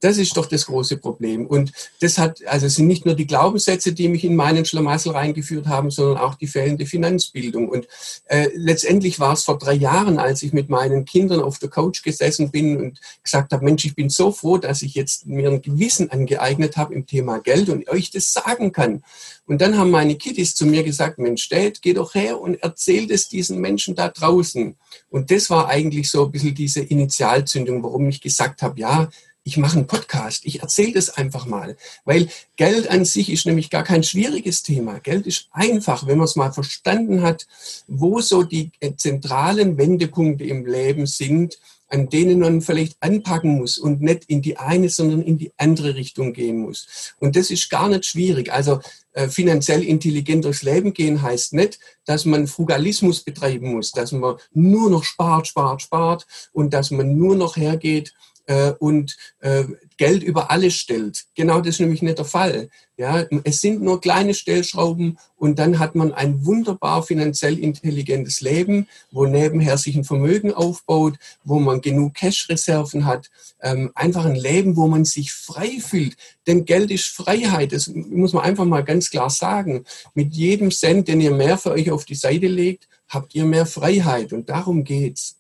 Das 0.05 0.19
ist 0.19 0.37
doch 0.37 0.45
das 0.45 0.67
große 0.67 0.99
Problem. 0.99 1.47
Und 1.47 1.73
das 2.01 2.19
hat, 2.19 2.47
also 2.47 2.69
sind 2.69 2.89
nicht 2.89 3.07
nur 3.07 3.15
die 3.15 3.27
Glaubenssätze, 3.27 3.95
die 3.95 4.09
mich 4.09 4.23
in 4.23 4.37
meinen 4.37 4.67
Schlamassel 4.67 5.13
reingeführt 5.13 5.67
haben, 5.67 5.91
sondern 5.91 6.19
auch 6.19 6.35
die 6.35 6.47
fehlende 6.47 6.85
Finanzbildung. 6.85 7.71
Und 7.71 7.89
äh, 8.27 8.51
letztendlich 8.55 9.19
war 9.19 9.33
es 9.33 9.45
vor 9.45 9.57
drei 9.59 9.73
Jahren, 9.73 10.19
als 10.19 10.43
ich 10.43 10.53
mit 10.53 10.69
meinen 10.69 11.07
Kindern 11.07 11.41
auf 11.41 11.59
der 11.59 11.71
Couch 11.71 12.03
gesessen 12.03 12.51
bin 12.51 12.77
und 12.77 13.01
gesagt 13.23 13.55
habe, 13.55 13.65
Mensch, 13.65 13.87
ich 13.87 13.95
bin 13.95 14.11
so 14.11 14.31
froh, 14.31 14.59
dass 14.59 14.83
ich 14.83 14.95
jetzt 14.95 15.25
mir 15.25 15.49
ein 15.49 15.63
Gewissen 15.63 16.11
angeeignet 16.11 16.77
habe 16.77 16.93
im 16.93 17.07
Thema 17.07 17.39
Geld 17.39 17.71
und 17.71 17.89
euch 17.89 18.11
das 18.11 18.31
sagen 18.31 18.73
kann. 18.73 19.03
Und 19.47 19.63
dann 19.63 19.79
haben 19.79 19.91
meine 19.91 20.17
Kiddies 20.17 20.55
zu 20.55 20.67
mir 20.67 20.83
gesagt, 20.83 21.19
Mensch, 21.19 21.49
Dad, 21.49 21.81
geh 21.81 21.95
doch 21.95 22.15
her 22.15 22.39
und 22.43 22.57
erzähl 22.63 23.07
das 23.07 23.29
diesen 23.29 23.59
Menschen 23.59 23.95
da 23.95 24.11
draußen. 24.11 24.77
Und 25.09 25.31
das 25.31 25.49
war 25.49 25.69
eigentlich 25.69 26.11
so 26.11 26.27
ein 26.27 26.31
bisschen 26.31 26.55
diese 26.55 26.81
Initialzündung, 26.81 27.83
warum 27.83 28.07
ich 28.11 28.21
gesagt 28.21 28.61
habe, 28.61 28.79
ja, 28.79 29.09
ich 29.45 29.59
mache 29.59 29.77
einen 29.77 29.87
Podcast, 29.87 30.47
ich 30.47 30.63
erzähle 30.63 30.95
das 30.95 31.11
einfach 31.11 31.45
mal. 31.45 31.77
Weil 32.07 32.29
Geld 32.57 32.91
an 32.91 33.05
sich 33.05 33.31
ist 33.31 33.45
nämlich 33.45 33.69
gar 33.69 33.85
kein 33.85 34.03
schwieriges 34.03 34.63
Thema. 34.63 35.01
Geld 35.01 35.27
ist 35.27 35.49
einfach, 35.53 36.07
wenn 36.07 36.17
man 36.17 36.25
es 36.25 36.35
mal 36.35 36.53
verstanden 36.53 37.23
hat, 37.23 37.47
wo 37.87 38.21
so 38.21 38.43
die 38.43 38.71
äh, 38.81 38.95
zentralen 38.97 39.77
Wendepunkte 39.77 40.45
im 40.45 40.65
Leben 40.65 41.07
sind, 41.07 41.59
an 41.89 42.09
denen 42.09 42.41
man 42.41 42.63
vielleicht 42.63 42.97
anpacken 43.01 43.57
muss 43.59 43.77
und 43.77 44.01
nicht 44.01 44.25
in 44.25 44.41
die 44.41 44.57
eine, 44.57 44.89
sondern 44.89 45.23
in 45.23 45.37
die 45.37 45.53
andere 45.59 45.95
Richtung 45.95 46.33
gehen 46.33 46.59
muss. 46.59 47.15
Und 47.21 47.37
das 47.37 47.51
ist 47.51 47.69
gar 47.69 47.89
nicht 47.91 48.07
schwierig. 48.07 48.51
Also 48.51 48.81
äh, 49.13 49.29
finanziell 49.29 49.85
intelligent 49.85 50.47
durchs 50.47 50.63
Leben 50.63 50.95
gehen 50.95 51.21
heißt 51.21 51.53
nicht, 51.53 51.79
dass 52.07 52.25
man 52.25 52.47
Frugalismus 52.47 53.21
betreiben 53.21 53.75
muss, 53.75 53.93
dass 53.93 54.11
man 54.11 54.37
nur 54.55 54.89
noch 54.89 55.05
spart, 55.05 55.47
spart, 55.47 55.83
spart 55.83 56.27
und 56.53 56.73
dass 56.73 56.91
man 56.91 57.17
nur 57.17 57.37
noch 57.37 57.57
hergeht 57.57 58.15
äh, 58.47 58.73
und 58.79 59.17
äh, 59.41 59.65
Geld 59.97 60.23
über 60.23 60.51
alles 60.51 60.75
stellt. 60.75 61.25
Genau 61.35 61.61
das 61.61 61.77
ist 61.77 61.81
nämlich 61.81 62.03
nicht 62.03 62.19
der 62.19 62.25
Fall. 62.25 62.69
Ja, 62.97 63.27
es 63.43 63.61
sind 63.61 63.83
nur 63.83 64.01
kleine 64.01 64.35
Stellschrauben 64.35 65.19
und 65.37 65.59
dann 65.59 65.81
hat 65.81 65.97
man 65.97 66.13
ein 66.13 66.47
wunderbar 66.47 67.03
finanziell 67.03 67.59
intelligentes 67.59 68.41
Leben, 68.41 68.87
wo 69.11 69.27
nebenher 69.27 69.79
sich 69.79 69.97
ein 69.97 70.05
Vermögen 70.05 70.55
aufbaut, 70.55 71.15
wo 71.43 71.59
man 71.59 71.81
genug 71.81 72.15
Cash-Reserven 72.15 73.05
hat. 73.05 73.31
Ähm, 73.61 73.91
einfach 73.95 74.25
ein 74.25 74.37
Leben, 74.37 74.77
wo 74.77 74.87
man 74.87 75.05
sich 75.05 75.33
frei 75.33 75.79
fühlt. 75.81 76.17
Denn 76.47 76.65
Geld 76.65 76.93
ist 76.93 77.07
Freiheit. 77.07 77.73
Das 77.73 77.89
muss 77.89 78.33
man 78.33 78.45
einfach 78.45 78.65
mal 78.65 78.85
ganz 78.85 79.11
klar 79.11 79.31
sagen. 79.31 79.85
Mit 80.15 80.35
jedem 80.35 80.71
Cent, 80.71 81.09
den 81.09 81.21
ihr 81.21 81.33
mehr 81.33 81.59
für 81.59 81.73
euch 81.73 81.91
auf 81.91 82.05
die 82.05 82.15
Seite 82.15 82.47
legt, 82.47 82.89
habt 83.09 83.35
ihr 83.35 83.45
mehr 83.45 83.67
Freiheit. 83.67 84.33
Und 84.33 84.49
darum 84.49 84.85
geht's. 84.85 85.37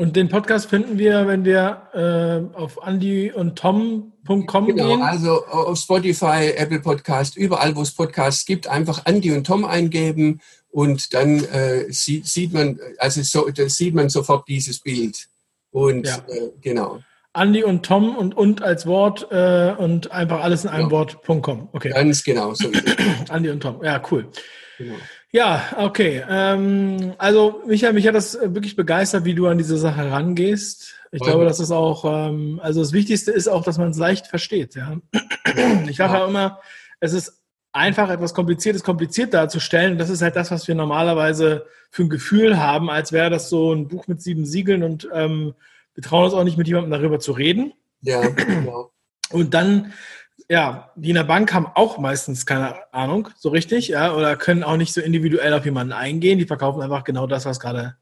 Und 0.00 0.16
den 0.16 0.30
Podcast 0.30 0.70
finden 0.70 0.96
wir, 0.96 1.26
wenn 1.26 1.44
wir 1.44 1.82
äh, 1.92 2.56
auf 2.56 2.78
Andy 2.86 3.30
und 3.30 3.58
Tom.com 3.58 4.66
genau, 4.68 4.88
gehen. 4.88 5.02
Also 5.02 5.44
auf 5.44 5.78
Spotify, 5.78 6.54
Apple 6.56 6.80
Podcast, 6.80 7.36
überall, 7.36 7.76
wo 7.76 7.82
es 7.82 7.92
Podcasts 7.94 8.46
gibt, 8.46 8.66
einfach 8.66 9.02
Andy 9.04 9.30
und 9.30 9.46
Tom 9.46 9.66
eingeben 9.66 10.40
und 10.70 11.12
dann 11.12 11.44
äh, 11.44 11.92
sieht, 11.92 12.26
sieht, 12.26 12.54
man, 12.54 12.80
also 12.96 13.20
so, 13.20 13.46
sieht 13.66 13.94
man 13.94 14.08
sofort 14.08 14.48
dieses 14.48 14.80
Bild. 14.80 15.28
Und 15.70 16.06
ja. 16.06 16.16
äh, 16.28 16.48
genau. 16.62 17.00
Andy 17.34 17.62
und 17.62 17.84
Tom 17.84 18.16
und 18.16 18.34
und 18.34 18.62
als 18.62 18.86
Wort 18.86 19.30
äh, 19.30 19.74
und 19.76 20.10
einfach 20.12 20.40
alles 20.40 20.64
in 20.64 20.70
einem 20.70 20.86
ja. 20.86 20.92
Wort.com. 20.92 21.68
Okay. 21.72 21.90
Ganz 21.90 22.24
genau. 22.24 22.54
So 22.54 22.70
Andy 23.30 23.50
und 23.50 23.60
Tom. 23.60 23.84
Ja, 23.84 24.02
cool. 24.10 24.26
Genau. 24.78 24.96
Ja, 25.32 25.62
okay. 25.76 26.24
Ähm, 26.28 27.14
also 27.18 27.62
Michael, 27.66 27.92
mich 27.92 28.06
hat 28.06 28.14
das 28.14 28.38
wirklich 28.40 28.74
begeistert, 28.74 29.24
wie 29.24 29.34
du 29.34 29.46
an 29.46 29.58
diese 29.58 29.78
Sache 29.78 30.10
rangehst. 30.10 30.94
Ich 31.12 31.22
glaube, 31.22 31.44
das 31.44 31.60
ist 31.60 31.70
auch, 31.70 32.04
ähm, 32.04 32.60
also 32.62 32.80
das 32.80 32.92
Wichtigste 32.92 33.30
ist 33.32 33.48
auch, 33.48 33.64
dass 33.64 33.78
man 33.78 33.90
es 33.90 33.98
leicht 33.98 34.26
versteht. 34.26 34.74
Ja? 34.74 34.96
Ich 35.88 35.96
sage 35.96 36.14
ja 36.14 36.26
immer, 36.26 36.60
es 37.00 37.12
ist 37.12 37.40
einfach 37.72 38.10
etwas 38.10 38.34
Kompliziertes 38.34 38.82
kompliziert 38.82 39.34
darzustellen. 39.34 39.98
das 39.98 40.10
ist 40.10 40.22
halt 40.22 40.36
das, 40.36 40.50
was 40.50 40.66
wir 40.66 40.74
normalerweise 40.74 41.66
für 41.90 42.02
ein 42.02 42.08
Gefühl 42.08 42.58
haben, 42.58 42.90
als 42.90 43.12
wäre 43.12 43.30
das 43.30 43.48
so 43.48 43.72
ein 43.72 43.88
Buch 43.88 44.08
mit 44.08 44.20
sieben 44.22 44.44
Siegeln 44.44 44.82
und 44.82 45.08
ähm, 45.12 45.54
wir 45.94 46.02
trauen 46.02 46.24
uns 46.24 46.34
auch 46.34 46.44
nicht 46.44 46.58
mit 46.58 46.68
jemandem 46.68 46.92
darüber 46.92 47.18
zu 47.18 47.32
reden. 47.32 47.72
Ja, 48.02 48.20
genau. 48.28 48.92
Und 49.30 49.54
dann 49.54 49.92
ja, 50.50 50.90
die 50.96 51.10
in 51.10 51.14
der 51.14 51.22
Bank 51.22 51.54
haben 51.54 51.68
auch 51.76 51.98
meistens 51.98 52.44
keine 52.44 52.74
Ahnung, 52.92 53.28
so 53.36 53.50
richtig, 53.50 53.86
ja, 53.86 54.12
oder 54.12 54.34
können 54.34 54.64
auch 54.64 54.76
nicht 54.76 54.92
so 54.92 55.00
individuell 55.00 55.54
auf 55.54 55.64
jemanden 55.64 55.92
eingehen. 55.92 56.40
Die 56.40 56.44
verkaufen 56.44 56.82
einfach 56.82 57.04
genau 57.04 57.28
das, 57.28 57.46
was 57.46 57.60
gerade 57.60 57.96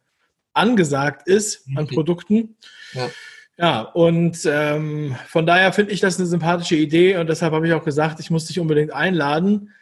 angesagt 0.55 1.29
ist 1.29 1.69
an 1.77 1.85
mhm. 1.85 1.89
Produkten. 1.89 2.57
Ja. 2.95 3.11
Ja, 3.59 3.81
und 3.81 4.39
ähm, 4.47 5.17
von 5.27 5.45
daher 5.45 5.73
finde 5.73 5.93
ich 5.93 6.01
das 6.01 6.17
eine 6.17 6.27
sympathische 6.27 6.77
Idee 6.77 7.17
und 7.17 7.29
deshalb 7.29 7.53
habe 7.53 7.67
ich 7.67 7.75
auch 7.75 7.85
gesagt, 7.85 8.21
ich 8.21 8.31
muss 8.31 8.47
dich 8.47 8.61
unbedingt 8.61 8.93
einladen, 8.93 9.75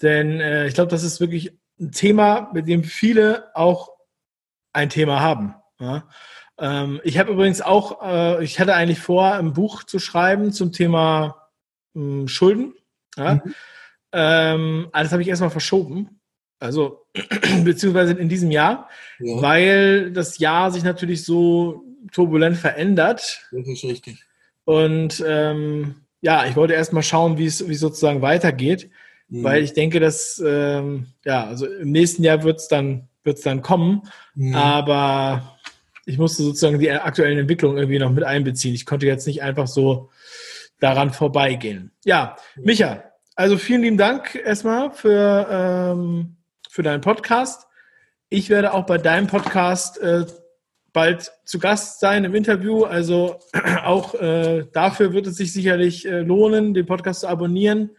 denn 0.00 0.40
äh, 0.40 0.68
ich 0.68 0.74
glaube, 0.74 0.90
das 0.90 1.02
ist 1.02 1.20
wirklich 1.20 1.52
ein 1.80 1.90
Thema, 1.90 2.50
mit 2.54 2.68
dem 2.68 2.84
viele 2.84 3.50
auch 3.54 3.90
ein 4.72 4.88
Thema 4.88 5.20
haben. 5.20 5.56
Ja? 5.80 6.08
Ähm, 6.58 7.00
ich 7.02 7.18
habe 7.18 7.32
übrigens 7.32 7.60
auch, 7.60 8.02
äh, 8.02 8.44
ich 8.44 8.60
hatte 8.60 8.74
eigentlich 8.74 9.00
vor, 9.00 9.34
ein 9.34 9.52
Buch 9.52 9.82
zu 9.82 9.98
schreiben 9.98 10.52
zum 10.52 10.70
Thema 10.70 11.47
ähm, 11.94 12.28
Schulden. 12.28 12.74
Ja? 13.16 13.34
Mhm. 13.34 13.54
Ähm, 14.12 14.88
alles 14.92 15.12
habe 15.12 15.22
ich 15.22 15.28
erstmal 15.28 15.50
verschoben. 15.50 16.20
Also, 16.60 17.06
beziehungsweise 17.64 18.12
in 18.14 18.28
diesem 18.28 18.50
Jahr, 18.50 18.88
ja. 19.20 19.40
weil 19.40 20.12
das 20.12 20.38
Jahr 20.38 20.70
sich 20.70 20.82
natürlich 20.82 21.24
so 21.24 21.84
turbulent 22.12 22.56
verändert. 22.56 23.46
Das 23.52 23.68
ist 23.68 23.84
richtig. 23.84 24.24
Und 24.64 25.22
ähm, 25.26 25.94
ja, 26.20 26.46
ich 26.46 26.56
wollte 26.56 26.74
erst 26.74 26.92
mal 26.92 27.02
schauen, 27.02 27.38
wie 27.38 27.46
es, 27.46 27.66
wie 27.68 27.74
es 27.74 27.80
sozusagen 27.80 28.22
weitergeht, 28.22 28.90
mhm. 29.28 29.44
weil 29.44 29.62
ich 29.62 29.72
denke, 29.72 30.00
dass, 30.00 30.42
ähm, 30.44 31.06
ja, 31.24 31.46
also 31.46 31.66
im 31.66 31.92
nächsten 31.92 32.24
Jahr 32.24 32.42
wird 32.42 32.58
es 32.58 32.68
dann, 32.68 33.08
wird's 33.24 33.42
dann 33.42 33.62
kommen, 33.62 34.02
mhm. 34.34 34.54
aber 34.54 35.58
ich 36.06 36.18
musste 36.18 36.42
sozusagen 36.42 36.78
die 36.78 36.90
aktuellen 36.90 37.38
Entwicklungen 37.38 37.78
irgendwie 37.78 37.98
noch 37.98 38.10
mit 38.10 38.24
einbeziehen. 38.24 38.74
Ich 38.74 38.86
konnte 38.86 39.06
jetzt 39.06 39.26
nicht 39.26 39.42
einfach 39.42 39.68
so 39.68 40.10
daran 40.80 41.12
vorbeigehen. 41.12 41.92
Ja, 42.04 42.36
Micha, 42.56 43.04
also 43.34 43.56
vielen 43.56 43.82
lieben 43.82 43.98
Dank 43.98 44.34
erstmal 44.34 44.90
für, 44.90 45.46
ähm, 45.50 46.36
für 46.68 46.82
deinen 46.82 47.00
Podcast. 47.00 47.66
Ich 48.28 48.50
werde 48.50 48.74
auch 48.74 48.84
bei 48.84 48.98
deinem 48.98 49.26
Podcast 49.26 49.98
äh, 50.00 50.26
bald 50.92 51.32
zu 51.44 51.58
Gast 51.58 52.00
sein 52.00 52.24
im 52.24 52.34
Interview. 52.34 52.84
Also 52.84 53.38
auch 53.84 54.14
äh, 54.14 54.66
dafür 54.72 55.12
wird 55.12 55.28
es 55.28 55.36
sich 55.36 55.52
sicherlich 55.52 56.06
äh, 56.06 56.20
lohnen, 56.20 56.74
den 56.74 56.86
Podcast 56.86 57.20
zu 57.20 57.28
abonnieren. 57.28 57.90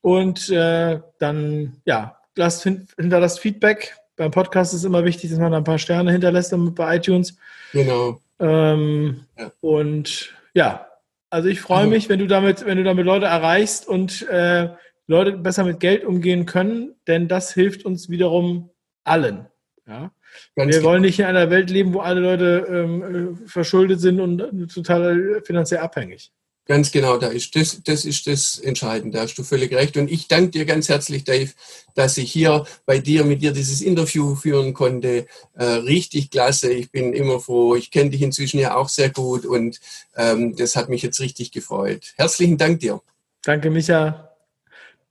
Und 0.00 0.48
äh, 0.50 1.00
dann, 1.18 1.80
ja, 1.84 2.18
lasst 2.34 2.64
hinterlasst 2.64 3.40
Feedback. 3.40 3.96
Beim 4.16 4.32
Podcast 4.32 4.74
ist 4.74 4.84
immer 4.84 5.04
wichtig, 5.04 5.30
dass 5.30 5.38
man 5.38 5.54
ein 5.54 5.64
paar 5.64 5.78
Sterne 5.78 6.10
hinterlässt 6.10 6.52
bei 6.74 6.96
iTunes. 6.96 7.36
Genau. 7.72 8.20
Ähm, 8.40 9.24
ja. 9.38 9.52
Und 9.60 10.34
ja, 10.54 10.87
also 11.30 11.48
ich 11.48 11.60
freue 11.60 11.80
also. 11.80 11.90
mich, 11.90 12.08
wenn 12.08 12.18
du 12.18 12.26
damit, 12.26 12.64
wenn 12.64 12.78
du 12.78 12.84
damit 12.84 13.04
Leute 13.04 13.26
erreichst 13.26 13.86
und 13.86 14.26
äh, 14.28 14.70
Leute 15.06 15.32
besser 15.32 15.64
mit 15.64 15.80
Geld 15.80 16.04
umgehen 16.04 16.46
können, 16.46 16.94
denn 17.06 17.28
das 17.28 17.52
hilft 17.52 17.84
uns 17.84 18.08
wiederum 18.10 18.70
allen. 19.04 19.46
Ja? 19.86 20.12
Ganz 20.54 20.74
wir 20.74 20.82
wollen 20.82 21.02
nicht 21.02 21.18
in 21.18 21.24
einer 21.24 21.50
Welt 21.50 21.70
leben, 21.70 21.94
wo 21.94 22.00
alle 22.00 22.20
Leute 22.20 22.66
ähm, 22.68 23.38
verschuldet 23.46 24.00
sind 24.00 24.20
und 24.20 24.68
total 24.72 25.40
finanziell 25.44 25.80
abhängig. 25.80 26.32
Ganz 26.68 26.92
genau, 26.92 27.16
da 27.16 27.28
ist 27.28 27.56
das, 27.56 27.82
das 27.82 28.04
ist 28.04 28.26
das 28.26 28.58
Entscheidende, 28.58 29.16
da 29.16 29.24
hast 29.24 29.36
du 29.36 29.42
völlig 29.42 29.72
recht. 29.72 29.96
Und 29.96 30.10
ich 30.10 30.28
danke 30.28 30.50
dir 30.50 30.66
ganz 30.66 30.90
herzlich, 30.90 31.24
Dave, 31.24 31.50
dass 31.94 32.18
ich 32.18 32.30
hier 32.30 32.66
bei 32.84 32.98
dir 32.98 33.24
mit 33.24 33.40
dir 33.40 33.52
dieses 33.52 33.80
Interview 33.80 34.34
führen 34.34 34.74
konnte. 34.74 35.26
Äh, 35.54 35.64
richtig 35.64 36.30
klasse, 36.30 36.70
ich 36.70 36.92
bin 36.92 37.14
immer 37.14 37.40
froh. 37.40 37.74
Ich 37.74 37.90
kenne 37.90 38.10
dich 38.10 38.20
inzwischen 38.20 38.60
ja 38.60 38.76
auch 38.76 38.90
sehr 38.90 39.08
gut 39.08 39.46
und 39.46 39.80
ähm, 40.14 40.56
das 40.56 40.76
hat 40.76 40.90
mich 40.90 41.00
jetzt 41.00 41.20
richtig 41.20 41.52
gefreut. 41.52 42.12
Herzlichen 42.16 42.58
Dank 42.58 42.80
dir. 42.80 43.00
Danke, 43.44 43.70
Micha. 43.70 44.36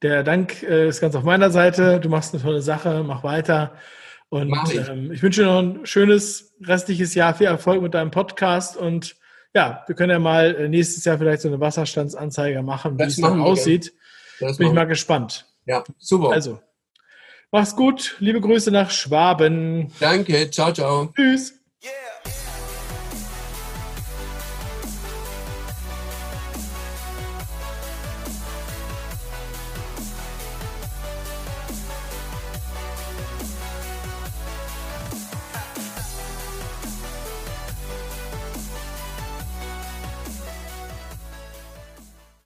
Der 0.04 0.22
Dank 0.22 0.62
äh, 0.62 0.89
ist 0.89 1.02
ganz 1.02 1.15
auf 1.15 1.24
meiner 1.24 1.50
Seite. 1.50 2.00
Du 2.00 2.08
machst 2.08 2.36
eine 2.36 2.43
tolle 2.43 2.62
Sache, 2.62 3.04
mach 3.04 3.24
weiter. 3.24 3.74
Und 4.30 4.54
ich. 4.72 4.88
Ähm, 4.88 5.12
ich 5.12 5.24
wünsche 5.24 5.41
dir 5.41 5.48
noch 5.48 5.60
ein 5.60 5.88
schönes 5.88 6.54
restliches 6.62 7.15
Jahr, 7.15 7.34
viel 7.34 7.48
Erfolg 7.48 7.82
mit 7.82 7.96
deinem 7.96 8.12
Podcast 8.12 8.78
und 8.78 9.15
ja, 9.54 9.84
wir 9.88 9.96
können 9.96 10.12
ja 10.12 10.20
mal 10.20 10.56
äh, 10.56 10.70
nächstes 10.70 11.06
Jahr 11.06 11.18
vielleicht 11.18 11.42
so 11.42 11.48
eine 11.48 11.60
Wasserstandsanzeige 11.60 12.62
machen, 12.62 12.96
wie 12.96 13.04
das 13.04 13.14
es 13.14 13.22
dann 13.22 13.42
aussieht. 13.42 13.94
Bin 14.40 14.68
ich 14.68 14.74
mal 14.74 14.86
gespannt. 14.86 15.46
Ja, 15.66 15.84
super. 15.98 16.32
Also, 16.32 16.60
mach's 17.52 17.76
gut. 17.76 18.16
Liebe 18.20 18.40
Grüße 18.40 18.72
nach 18.72 18.92
Schwaben. 18.92 19.92
Danke. 20.00 20.50
Ciao, 20.52 20.72
ciao. 20.72 21.12
Tschüss. 21.16 21.54
Yeah. 21.84 22.47